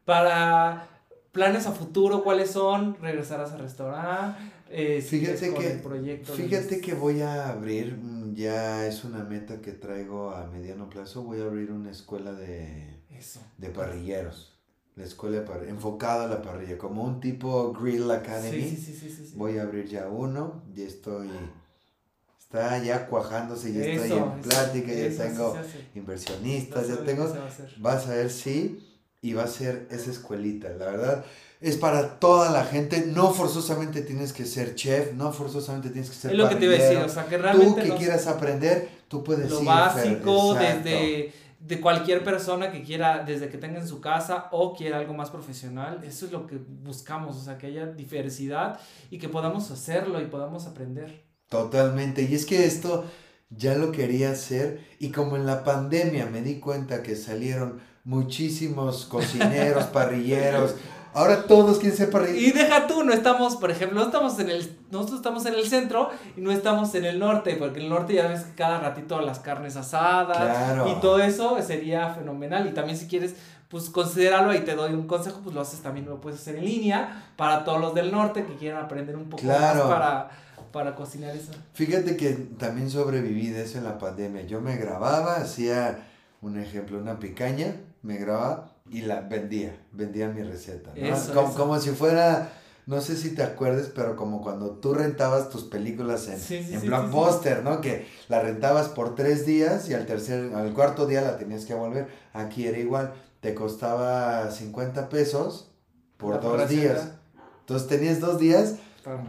Para 0.05 0.87
planes 1.33 1.65
a 1.65 1.73
futuro, 1.73 2.23
¿cuáles 2.23 2.51
son? 2.51 2.95
¿Regresarás 3.01 3.51
al 3.51 3.59
restaurante? 3.59 4.39
Eh, 4.69 5.01
fíjate 5.01 5.53
que, 5.53 5.83
fíjate 6.23 6.79
que 6.79 6.93
voy 6.93 7.21
a 7.21 7.49
abrir, 7.49 7.97
mm, 7.97 8.33
ya 8.33 8.87
es 8.87 9.03
una 9.03 9.23
meta 9.23 9.59
que 9.59 9.71
traigo 9.71 10.31
a 10.31 10.47
mediano 10.47 10.89
plazo, 10.89 11.23
voy 11.23 11.41
a 11.41 11.43
abrir 11.43 11.71
una 11.71 11.91
escuela 11.91 12.31
de, 12.33 12.97
de 13.57 13.69
parrilleros. 13.69 14.53
La 14.95 15.03
escuela 15.03 15.43
enfocada 15.67 16.25
a 16.25 16.27
la 16.27 16.41
parrilla, 16.41 16.77
como 16.77 17.03
un 17.03 17.19
tipo 17.19 17.73
Grill 17.73 18.09
Academy. 18.11 18.69
Sí, 18.69 18.77
sí, 18.77 19.09
sí, 19.09 19.33
voy 19.35 19.57
a 19.57 19.63
abrir 19.63 19.87
ya 19.87 20.07
uno, 20.07 20.63
y 20.75 20.83
estoy, 20.83 21.29
está 22.39 22.77
ya 22.77 23.07
cuajándose, 23.07 23.73
ya 23.73 23.83
estoy 23.85 24.17
en 24.17 24.41
plática, 24.41 24.93
ya 24.93 25.09
tengo 25.17 25.55
inversionistas, 25.95 26.87
ya 26.87 27.03
tengo, 27.03 27.31
vas 27.79 28.07
a 28.07 28.11
ver 28.11 28.29
si, 28.29 28.92
y 29.23 29.33
va 29.33 29.45
a 29.45 29.47
ser 29.47 29.87
esa 29.89 30.11
escuelita, 30.11 30.69
la 30.69 30.85
verdad 30.85 31.25
es 31.63 31.77
para 31.77 32.19
toda 32.19 32.51
la 32.51 32.65
gente. 32.65 33.05
No 33.07 33.33
forzosamente 33.33 34.01
tienes 34.01 34.33
que 34.33 34.45
ser 34.45 34.75
chef, 34.75 35.13
no 35.13 35.31
forzosamente 35.31 35.89
tienes 35.89 36.09
que 36.09 36.15
ser 36.17 36.31
Es 36.31 36.37
lo 36.37 36.49
que 36.49 36.55
te 36.55 36.65
iba 36.65 36.75
a 36.75 36.77
decir, 36.77 36.97
o 36.97 37.07
sea, 37.07 37.25
que 37.25 37.37
realmente. 37.37 37.81
Tú 37.81 37.87
que 37.87 37.95
quieras 37.95 38.27
aprender, 38.27 38.89
tú 39.07 39.23
puedes 39.23 39.49
Lo 39.49 39.63
básico 39.63 40.55
desde 40.55 41.31
de 41.61 41.79
cualquier 41.79 42.25
persona 42.25 42.69
que 42.69 42.83
quiera, 42.83 43.23
desde 43.23 43.47
que 43.47 43.57
tenga 43.57 43.79
en 43.79 43.87
su 43.87 44.01
casa 44.01 44.49
o 44.51 44.75
quiera 44.75 44.97
algo 44.97 45.13
más 45.13 45.29
profesional, 45.29 46.03
eso 46.03 46.25
es 46.25 46.33
lo 46.33 46.45
que 46.45 46.57
buscamos, 46.57 47.37
o 47.37 47.41
sea, 47.41 47.57
que 47.57 47.67
haya 47.67 47.85
diversidad 47.85 48.81
y 49.09 49.17
que 49.17 49.29
podamos 49.29 49.71
hacerlo 49.71 50.19
y 50.19 50.25
podamos 50.25 50.67
aprender. 50.67 51.23
Totalmente, 51.47 52.23
y 52.23 52.35
es 52.35 52.45
que 52.45 52.65
esto 52.65 53.05
ya 53.49 53.75
lo 53.75 53.93
quería 53.93 54.31
hacer 54.31 54.81
y 54.99 55.11
como 55.11 55.37
en 55.37 55.45
la 55.45 55.63
pandemia 55.63 56.25
me 56.25 56.41
di 56.41 56.59
cuenta 56.59 57.01
que 57.01 57.15
salieron 57.15 57.79
muchísimos 58.03 59.05
cocineros, 59.05 59.85
parrilleros, 59.85 60.75
Ahora 61.15 61.43
todos 61.43 61.77
quieren 61.77 61.95
ser 61.95 62.09
parrilleros. 62.09 62.41
Y 62.41 62.51
deja 62.51 62.87
tú, 62.87 63.03
no 63.03 63.13
estamos, 63.13 63.55
por 63.57 63.69
ejemplo, 63.69 63.99
no 63.99 64.05
estamos 64.07 64.39
en 64.39 64.49
el, 64.49 64.77
nosotros 64.89 65.17
estamos 65.17 65.45
en 65.45 65.53
el 65.53 65.67
centro 65.67 66.09
y 66.35 66.41
no 66.41 66.51
estamos 66.51 66.95
en 66.95 67.05
el 67.05 67.19
norte, 67.19 67.55
porque 67.55 67.79
en 67.79 67.85
el 67.85 67.89
norte 67.91 68.15
ya 68.15 68.27
ves 68.27 68.41
que 68.41 68.55
cada 68.55 68.79
ratito 68.79 69.21
las 69.21 69.39
carnes 69.39 69.75
asadas 69.75 70.75
y 70.89 70.99
todo 71.01 71.19
eso 71.19 71.61
sería 71.61 72.09
fenomenal. 72.15 72.67
Y 72.67 72.71
también 72.71 72.97
si 72.97 73.07
quieres 73.07 73.35
pues 73.69 73.89
considéralo 73.89 74.53
y 74.53 74.59
te 74.59 74.75
doy 74.75 74.93
un 74.93 75.07
consejo, 75.07 75.41
pues 75.43 75.55
lo 75.55 75.61
haces 75.61 75.81
también, 75.81 76.05
lo 76.05 76.21
puedes 76.21 76.39
hacer 76.39 76.57
en 76.57 76.65
línea 76.65 77.31
para 77.35 77.63
todos 77.63 77.81
los 77.81 77.95
del 77.95 78.11
norte 78.11 78.45
que 78.45 78.55
quieran 78.55 78.83
aprender 78.83 79.15
un 79.15 79.29
poco 79.29 79.43
más 79.43 79.81
para, 79.81 80.29
para 80.71 80.95
cocinar 80.95 81.35
eso. 81.35 81.51
Fíjate 81.73 82.15
que 82.15 82.33
también 82.57 82.89
sobreviví 82.89 83.49
de 83.49 83.63
eso 83.63 83.79
en 83.79 83.83
la 83.83 83.97
pandemia. 83.97 84.43
Yo 84.43 84.61
me 84.61 84.77
grababa, 84.77 85.37
hacía 85.37 86.07
un 86.41 86.59
ejemplo, 86.59 86.99
una 86.99 87.17
picaña, 87.17 87.75
me 88.03 88.17
grababa 88.17 88.71
y 88.89 89.01
la 89.01 89.21
vendía, 89.21 89.75
vendía 89.91 90.29
mi 90.29 90.43
receta. 90.43 90.93
como, 91.33 91.53
como 91.53 91.79
si 91.79 91.89
fuera 91.89 92.51
no 92.85 92.99
sé 92.99 93.15
si 93.15 93.33
te 93.33 93.43
acuerdes, 93.43 93.89
pero 93.93 94.15
como 94.15 94.41
cuando 94.41 94.71
tú 94.71 94.93
rentabas 94.93 95.49
tus 95.49 95.63
películas 95.63 96.27
en, 96.27 96.73
en 96.73 96.81
Blockbuster, 96.81 97.63
¿no? 97.63 97.79
Que 97.79 98.05
la 98.27 98.41
rentabas 98.41 98.89
por 98.89 99.15
tres 99.15 99.45
días 99.45 99.89
y 99.89 99.93
al 99.93 100.05
tercer, 100.05 100.53
al 100.53 100.73
cuarto 100.73 101.05
día 101.05 101.21
la 101.21 101.37
tenías 101.37 101.63
que 101.65 101.73
volver. 101.73 102.07
Aquí 102.33 102.67
era 102.67 102.77
igual, 102.77 103.13
te 103.39 103.55
costaba 103.55 104.51
50 104.51 105.07
pesos 105.07 105.71
por 106.17 106.41
dos 106.41 106.67
días. 106.69 107.11
Entonces 107.61 107.87
tenías 107.87 108.19
dos 108.19 108.37
días 108.37 108.75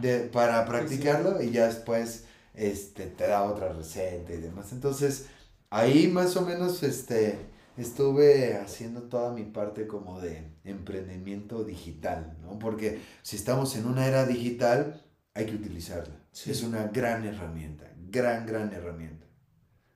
de, 0.01 0.19
para 0.19 0.65
practicarlo 0.65 1.41
y 1.41 1.51
ya 1.51 1.67
después 1.67 2.25
este, 2.53 3.05
te 3.05 3.27
da 3.27 3.43
otra 3.43 3.71
receta 3.71 4.33
y 4.33 4.37
demás. 4.37 4.73
Entonces, 4.73 5.27
ahí 5.69 6.09
más 6.09 6.35
o 6.35 6.41
menos, 6.41 6.83
este, 6.83 7.39
estuve 7.77 8.57
haciendo 8.57 9.03
toda 9.03 9.33
mi 9.33 9.43
parte 9.43 9.87
como 9.87 10.21
de 10.21 10.51
emprendimiento 10.63 11.63
digital, 11.63 12.37
¿no? 12.41 12.57
Porque 12.59 13.01
si 13.21 13.35
estamos 13.35 13.75
en 13.75 13.85
una 13.85 14.07
era 14.07 14.25
digital, 14.25 15.03
hay 15.33 15.45
que 15.45 15.55
utilizarla. 15.55 16.15
Es 16.45 16.63
una 16.63 16.87
gran 16.87 17.25
herramienta, 17.25 17.85
gran, 18.09 18.45
gran 18.45 18.71
herramienta. 18.73 19.25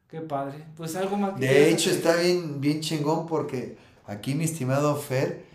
Qué 0.09 0.21
padre. 0.21 0.65
Pues 0.75 0.95
algo 0.95 1.17
más. 1.17 1.39
De 1.39 1.69
hecho, 1.69 1.91
está 1.91 2.15
bien, 2.15 2.59
bien 2.59 2.81
chingón 2.81 3.27
porque 3.27 3.77
aquí 4.05 4.33
mi 4.33 4.45
estimado 4.45 4.95
Fer, 4.95 5.45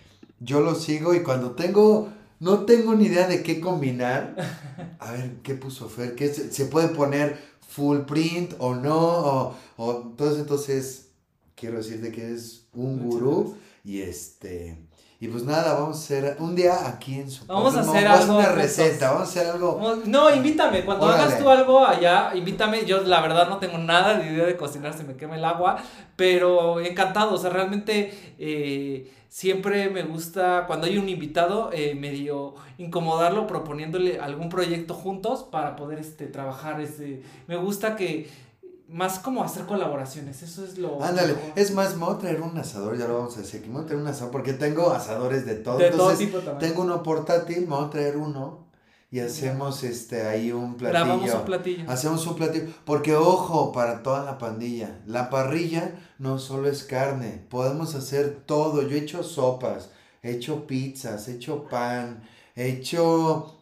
yo 0.41 0.61
lo 0.61 0.75
sigo 0.75 1.15
y 1.15 1.23
cuando 1.23 1.53
tengo, 1.53 2.09
no 2.41 2.65
tengo 2.65 2.95
ni 2.95 3.07
idea 3.07 3.27
de 3.27 3.43
qué 3.43 3.61
combinar. 3.61 4.37
A 5.01 5.13
ver, 5.13 5.37
¿qué 5.43 5.55
puso 5.55 5.89
Fer? 5.89 6.15
¿Qué 6.15 6.33
se, 6.33 6.53
se 6.53 6.67
puede 6.67 6.89
poner 6.89 7.37
full 7.67 8.01
print 8.01 8.55
o 8.59 8.75
no? 8.75 8.97
O, 8.97 9.57
o 9.77 10.03
entonces, 10.03 10.41
entonces 10.41 11.09
quiero 11.55 11.79
decirte 11.79 12.13
que 12.13 12.33
es 12.33 12.67
un 12.73 13.09
gurú 13.09 13.57
y 13.85 14.01
este 14.03 14.79
y 15.25 15.29
pues 15.29 15.45
nada, 15.45 15.73
vamos 15.73 15.97
a 15.97 16.01
hacer 16.01 16.37
un 16.39 16.55
día 16.55 16.87
aquí 16.87 17.15
en 17.15 17.31
su 17.31 17.47
Vamos 17.47 17.75
a 17.77 17.81
hacer 17.81 18.07
algo. 18.07 18.37
una 18.37 18.49
receta, 18.49 19.13
vamos 19.13 19.29
a 19.29 19.31
hacer 19.31 19.47
algo. 19.47 20.03
No, 20.05 20.35
invítame. 20.35 20.85
Cuando 20.85 21.07
hagas 21.07 21.39
tú 21.39 21.49
algo 21.49 21.83
allá, 21.83 22.33
invítame. 22.35 22.85
Yo, 22.85 23.01
la 23.01 23.23
verdad, 23.23 23.49
no 23.49 23.57
tengo 23.57 23.79
nada 23.79 24.19
de 24.19 24.31
idea 24.31 24.45
de 24.45 24.55
cocinar, 24.55 24.93
se 24.93 25.03
me 25.03 25.17
quema 25.17 25.37
el 25.37 25.45
agua. 25.47 25.79
Pero 26.15 26.79
encantado. 26.81 27.33
O 27.33 27.39
sea, 27.39 27.49
realmente 27.49 28.35
eh, 28.39 29.11
siempre 29.31 29.89
me 29.89 30.03
gusta, 30.03 30.65
cuando 30.67 30.89
hay 30.89 30.99
un 30.99 31.09
invitado, 31.09 31.71
eh, 31.73 31.95
medio 31.95 32.57
incomodarlo 32.77 33.47
proponiéndole 33.47 34.19
algún 34.19 34.51
proyecto 34.51 34.93
juntos 34.93 35.45
para 35.45 35.75
poder 35.75 36.01
este, 36.01 36.27
trabajar. 36.27 36.83
Este, 36.83 37.23
me 37.47 37.57
gusta 37.57 37.97
que 37.97 38.29
más 38.89 39.19
como 39.19 39.43
hacer 39.43 39.65
colaboraciones, 39.65 40.43
eso 40.43 40.65
es 40.65 40.79
lo... 40.79 41.03
Ándale, 41.03 41.35
es 41.57 41.73
más, 41.73 41.97
me 41.97 42.05
voy 42.05 42.15
a 42.15 42.19
traer 42.19 42.41
un 42.41 42.57
asador, 42.59 42.97
ya 42.99 43.09
lo 43.09 43.19
vamos 43.19 43.37
a 43.37 43.41
decir, 43.41 43.63
me 43.67 43.75
voy 43.75 43.83
a 43.83 43.87
traer 43.87 44.01
un 44.01 44.09
asador, 44.09 44.31
porque 44.31 44.53
tengo 44.53 44.91
asadores 44.91 45.47
de 45.47 45.57
todo. 45.57 45.79
De 45.79 45.91
todo 45.91 46.15
tipo 46.15 46.39
también. 46.39 46.59
Tengo 46.59 46.83
uno 46.83 47.03
portátil, 47.03 47.63
me 47.63 47.77
voy 47.77 47.87
a 47.87 47.91
traer 47.91 48.17
uno 48.17 48.69
y 49.11 49.21
hacemos 49.21 49.85
este 49.85 50.27
ahí 50.27 50.53
un 50.53 50.77
platillo. 50.77 51.05
Grabamos 51.05 51.35
un 51.35 51.45
platillo. 51.45 51.91
Hacemos 51.91 52.27
un 52.27 52.35
platillo, 52.35 52.67
porque 52.85 53.15
ojo, 53.15 53.73
para 53.73 54.03
toda 54.03 54.25
la 54.25 54.39
pandilla, 54.39 55.01
la 55.07 55.31
parrilla 55.31 55.95
no 56.19 56.39
solo 56.39 56.69
es 56.69 56.85
carne, 56.85 57.47
podemos 57.49 57.95
hacer 57.95 58.43
todo, 58.45 58.83
yo 58.83 58.97
he 58.97 59.01
hecho 59.01 59.23
sopas, 59.23 59.91
he 60.23 60.33
hecho 60.33 60.67
pizzas, 60.67 61.29
he 61.29 61.35
hecho 61.35 61.65
pan, 61.69 62.23
he 62.55 62.69
hecho 62.69 63.57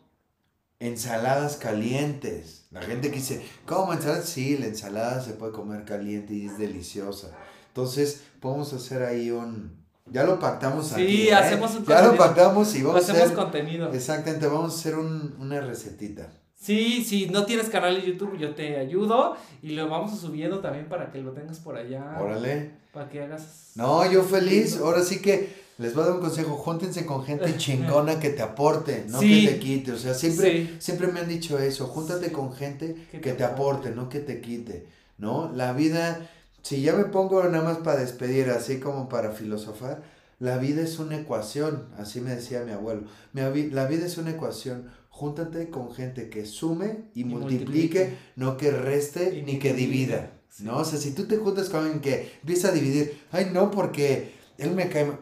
ensaladas 0.81 1.57
calientes 1.57 2.62
la 2.73 2.81
gente 2.83 3.11
que 3.11 3.17
dice, 3.17 3.45
¿cómo 3.67 3.93
ensalada? 3.93 4.23
Sí, 4.23 4.57
la 4.57 4.67
ensalada 4.67 5.23
se 5.23 5.33
puede 5.35 5.53
comer 5.53 5.85
caliente 5.85 6.33
y 6.33 6.47
es 6.47 6.59
deliciosa. 6.59 7.29
Entonces, 7.69 8.23
podemos 8.41 8.73
hacer 8.73 9.03
ahí 9.03 9.31
un... 9.31 9.83
Ya 10.07 10.25
lo 10.25 10.39
pactamos 10.39 10.89
sí, 10.89 10.95
aquí. 10.95 11.07
Sí, 11.07 11.29
¿eh? 11.29 11.35
hacemos 11.35 11.75
un 11.75 11.85
Ya 11.85 12.03
lo 12.03 12.17
pactamos 12.17 12.75
y 12.75 12.83
vamos 12.83 13.09
a 13.09 13.13
hacer... 13.13 13.35
contenido. 13.35 13.93
Exactamente, 13.93 14.47
vamos 14.47 14.75
a 14.75 14.79
hacer 14.79 14.97
un, 14.97 15.37
una 15.39 15.61
recetita. 15.61 16.33
Sí, 16.63 17.05
si 17.05 17.27
no 17.27 17.45
tienes 17.45 17.69
canal 17.69 18.01
de 18.01 18.07
YouTube, 18.07 18.39
yo 18.39 18.55
te 18.55 18.77
ayudo 18.77 19.37
y 19.65 19.71
lo 19.71 19.89
vamos 19.89 20.17
subiendo 20.21 20.61
también 20.61 20.87
para 20.89 21.11
que 21.11 21.21
lo 21.21 21.33
tengas 21.33 21.59
por 21.59 21.77
allá. 21.77 22.17
Órale. 22.21 22.71
Para 22.93 23.09
que 23.11 23.21
hagas... 23.21 23.73
No, 23.75 24.09
yo 24.09 24.23
feliz. 24.23 24.79
Ahora 24.79 25.03
sí 25.03 25.21
que 25.21 25.51
les 25.79 25.93
voy 25.93 26.05
a 26.05 26.07
dar 26.07 26.15
un 26.15 26.21
consejo, 26.21 26.55
júntense 26.55 27.05
con 27.05 27.25
gente 27.25 27.57
chingona 27.57 28.21
que 28.21 28.31
te 28.31 28.43
aporte, 28.43 29.07
no 29.09 29.19
que 29.19 29.49
te 29.49 29.59
quite. 29.59 29.91
O 29.91 29.99
sea, 29.99 30.15
siempre, 30.15 30.77
siempre 30.79 31.09
me 31.09 31.19
han 31.19 31.29
dicho 31.29 31.59
eso, 31.59 31.89
júntate 31.89 32.31
con 32.31 32.53
gente 32.55 33.09
que, 33.11 33.33
te, 33.33 33.43
aporte, 33.43 33.91
no 33.91 34.09
que 34.09 34.21
te 34.21 34.41
quite, 34.41 34.87
¿no? 35.19 35.51
La 35.53 35.73
vida, 35.73 36.31
si 36.63 36.81
ya 36.81 36.95
me 36.95 37.07
pongo 37.07 37.43
nada 37.43 37.65
más 37.65 37.79
para 37.79 37.99
despedir, 37.99 38.51
así 38.51 38.79
como 38.79 39.09
para 39.09 39.33
filosofar, 39.33 40.01
la 40.39 40.59
vida 40.59 40.83
es 40.83 41.01
una 41.01 41.17
ecuación, 41.17 41.89
así 41.99 42.21
me 42.21 42.37
decía 42.37 42.63
mi 42.63 42.71
abuelo. 42.71 43.03
la 43.33 43.51
vida 43.87 44.07
es 44.07 44.17
una 44.19 44.31
ecuación, 44.31 44.91
júntate 45.13 45.69
con 45.69 45.93
gente 45.95 46.31
que 46.31 46.47
sume 46.47 47.05
y, 47.15 47.25
multiplique, 47.25 48.17
no 48.35 48.57
que 48.57 48.71
reste 48.71 49.43
ni 49.47 49.59
que 49.59 49.75
divida. 49.75 50.33
¿No? 50.61 50.79
O 50.79 50.85
sea, 50.85 50.99
si 50.99 51.15
tú 51.15 51.27
te 51.27 51.37
juntas 51.37 51.69
con 51.69 51.81
alguien 51.81 52.01
que 52.01 52.33
empieza 52.41 52.69
a 52.69 52.73
dividir, 52.73 53.21
ay 53.31 53.51
no, 53.53 53.71
porque 53.71 54.35
él 54.59 54.73
me 54.73 54.89
cae 54.89 55.13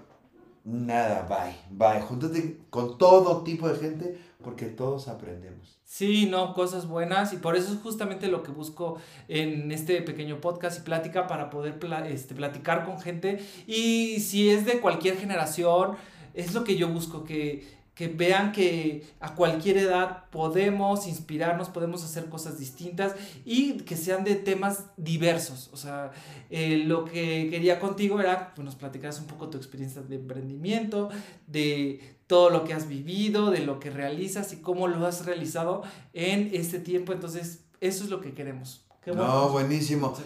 nada, 0.65 1.27
bye, 1.29 1.57
bye. 1.71 2.01
Júntate 2.03 2.61
con 2.71 2.99
todo 2.99 3.43
tipo 3.43 3.69
de 3.69 3.79
gente 3.79 4.19
porque 4.43 4.67
todos 4.67 5.09
aprendemos. 5.09 5.79
Sí, 5.85 6.27
no, 6.27 6.55
cosas 6.55 6.87
buenas 6.87 7.33
y 7.33 7.37
por 7.37 7.57
eso 7.57 7.73
es 7.73 7.81
justamente 7.81 8.29
lo 8.29 8.43
que 8.43 8.53
busco 8.53 8.97
en 9.29 9.73
este 9.73 10.03
pequeño 10.03 10.41
podcast 10.41 10.79
y 10.79 10.83
plática 10.83 11.27
para 11.27 11.51
poder 11.51 11.79
este, 12.07 12.35
platicar 12.35 12.87
con 12.87 13.01
gente 13.01 13.45
y 13.67 14.21
si 14.21 14.51
es 14.51 14.65
de 14.65 14.81
cualquier 14.81 15.17
generación, 15.17 15.97
es 16.33 16.55
lo 16.55 16.63
que 16.63 16.77
yo 16.77 16.89
busco, 16.89 17.25
que 17.25 17.80
que 18.01 18.09
vean 18.09 18.51
que 18.53 19.07
a 19.21 19.35
cualquier 19.35 19.77
edad 19.77 20.25
podemos 20.31 21.07
inspirarnos, 21.07 21.69
podemos 21.69 22.03
hacer 22.03 22.31
cosas 22.31 22.59
distintas 22.59 23.15
y 23.45 23.75
que 23.81 23.95
sean 23.95 24.25
de 24.25 24.37
temas 24.37 24.87
diversos. 24.97 25.69
O 25.75 25.77
sea, 25.77 26.11
eh, 26.49 26.83
lo 26.87 27.05
que 27.05 27.49
quería 27.51 27.79
contigo 27.79 28.19
era 28.19 28.55
que 28.55 28.63
nos 28.63 28.75
platicaras 28.75 29.21
un 29.21 29.27
poco 29.27 29.51
tu 29.51 29.59
experiencia 29.59 30.01
de 30.01 30.17
emprendimiento, 30.17 31.11
de 31.47 32.17
todo 32.27 32.49
lo 32.49 32.65
que 32.65 32.73
has 32.73 32.89
vivido, 32.89 33.51
de 33.51 33.59
lo 33.59 33.79
que 33.81 33.91
realizas 33.91 34.55
y 34.55 34.63
cómo 34.63 34.89
lo 34.89 35.07
has 35.07 35.27
realizado 35.27 35.83
en 36.15 36.49
este 36.55 36.79
tiempo. 36.79 37.13
Entonces, 37.13 37.65
eso 37.83 38.05
es 38.05 38.09
lo 38.09 38.23
que 38.23 38.33
queremos. 38.33 38.87
no, 39.15 39.51
buenísimo. 39.51 40.17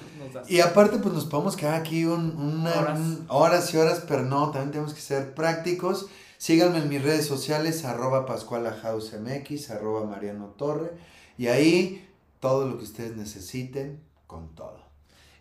Y 0.46 0.60
aparte, 0.60 0.98
pues 0.98 1.12
nos 1.12 1.24
podemos 1.24 1.56
quedar 1.56 1.74
aquí 1.74 2.04
un, 2.04 2.64
horas. 2.68 3.00
horas 3.26 3.74
y 3.74 3.78
horas, 3.78 4.04
pero 4.06 4.22
no, 4.22 4.52
también 4.52 4.70
tenemos 4.70 4.94
que 4.94 5.00
ser 5.00 5.34
prácticos 5.34 6.06
Síganme 6.44 6.76
en 6.76 6.90
mis 6.90 7.02
redes 7.02 7.26
sociales, 7.26 7.86
arroba 7.86 8.26
pascualahousemx, 8.26 9.70
arroba 9.70 10.04
mariano 10.04 10.48
torre. 10.58 10.90
Y 11.38 11.46
ahí 11.46 12.06
todo 12.38 12.68
lo 12.68 12.76
que 12.76 12.84
ustedes 12.84 13.16
necesiten, 13.16 13.98
con 14.26 14.54
todo. 14.54 14.76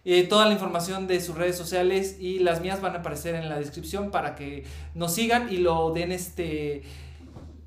Eh, 0.05 0.23
toda 0.23 0.45
la 0.45 0.53
información 0.53 1.05
de 1.05 1.19
sus 1.19 1.35
redes 1.35 1.57
sociales 1.57 2.15
y 2.21 2.39
las 2.39 2.61
mías 2.61 2.79
van 2.79 2.95
a 2.95 2.99
aparecer 2.99 3.35
en 3.35 3.49
la 3.49 3.59
descripción 3.59 4.11
para 4.11 4.37
que 4.37 4.63
nos 4.95 5.13
sigan 5.13 5.51
y 5.51 5.57
lo 5.57 5.91
den 5.91 6.13
este 6.13 6.83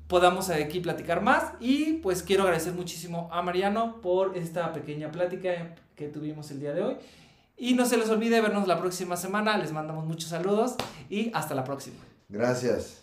podamos 0.07 0.49
aquí 0.49 0.79
platicar 0.79 1.21
más 1.21 1.43
y 1.59 1.93
pues 2.01 2.23
quiero 2.23 2.41
agradecer 2.41 2.73
muchísimo 2.73 3.29
a 3.31 3.43
Mariano 3.43 4.01
por 4.01 4.35
esta 4.35 4.73
pequeña 4.73 5.11
plática 5.11 5.75
que 5.95 6.07
tuvimos 6.07 6.49
el 6.49 6.59
día 6.59 6.73
de 6.73 6.81
hoy 6.81 6.95
y 7.55 7.75
no 7.75 7.85
se 7.85 7.97
les 7.97 8.09
olvide 8.09 8.41
vernos 8.41 8.67
la 8.67 8.79
próxima 8.79 9.15
semana 9.15 9.59
les 9.59 9.71
mandamos 9.71 10.05
muchos 10.05 10.31
saludos 10.31 10.73
y 11.07 11.29
hasta 11.35 11.53
la 11.53 11.63
próxima 11.63 11.97
gracias 12.29 12.95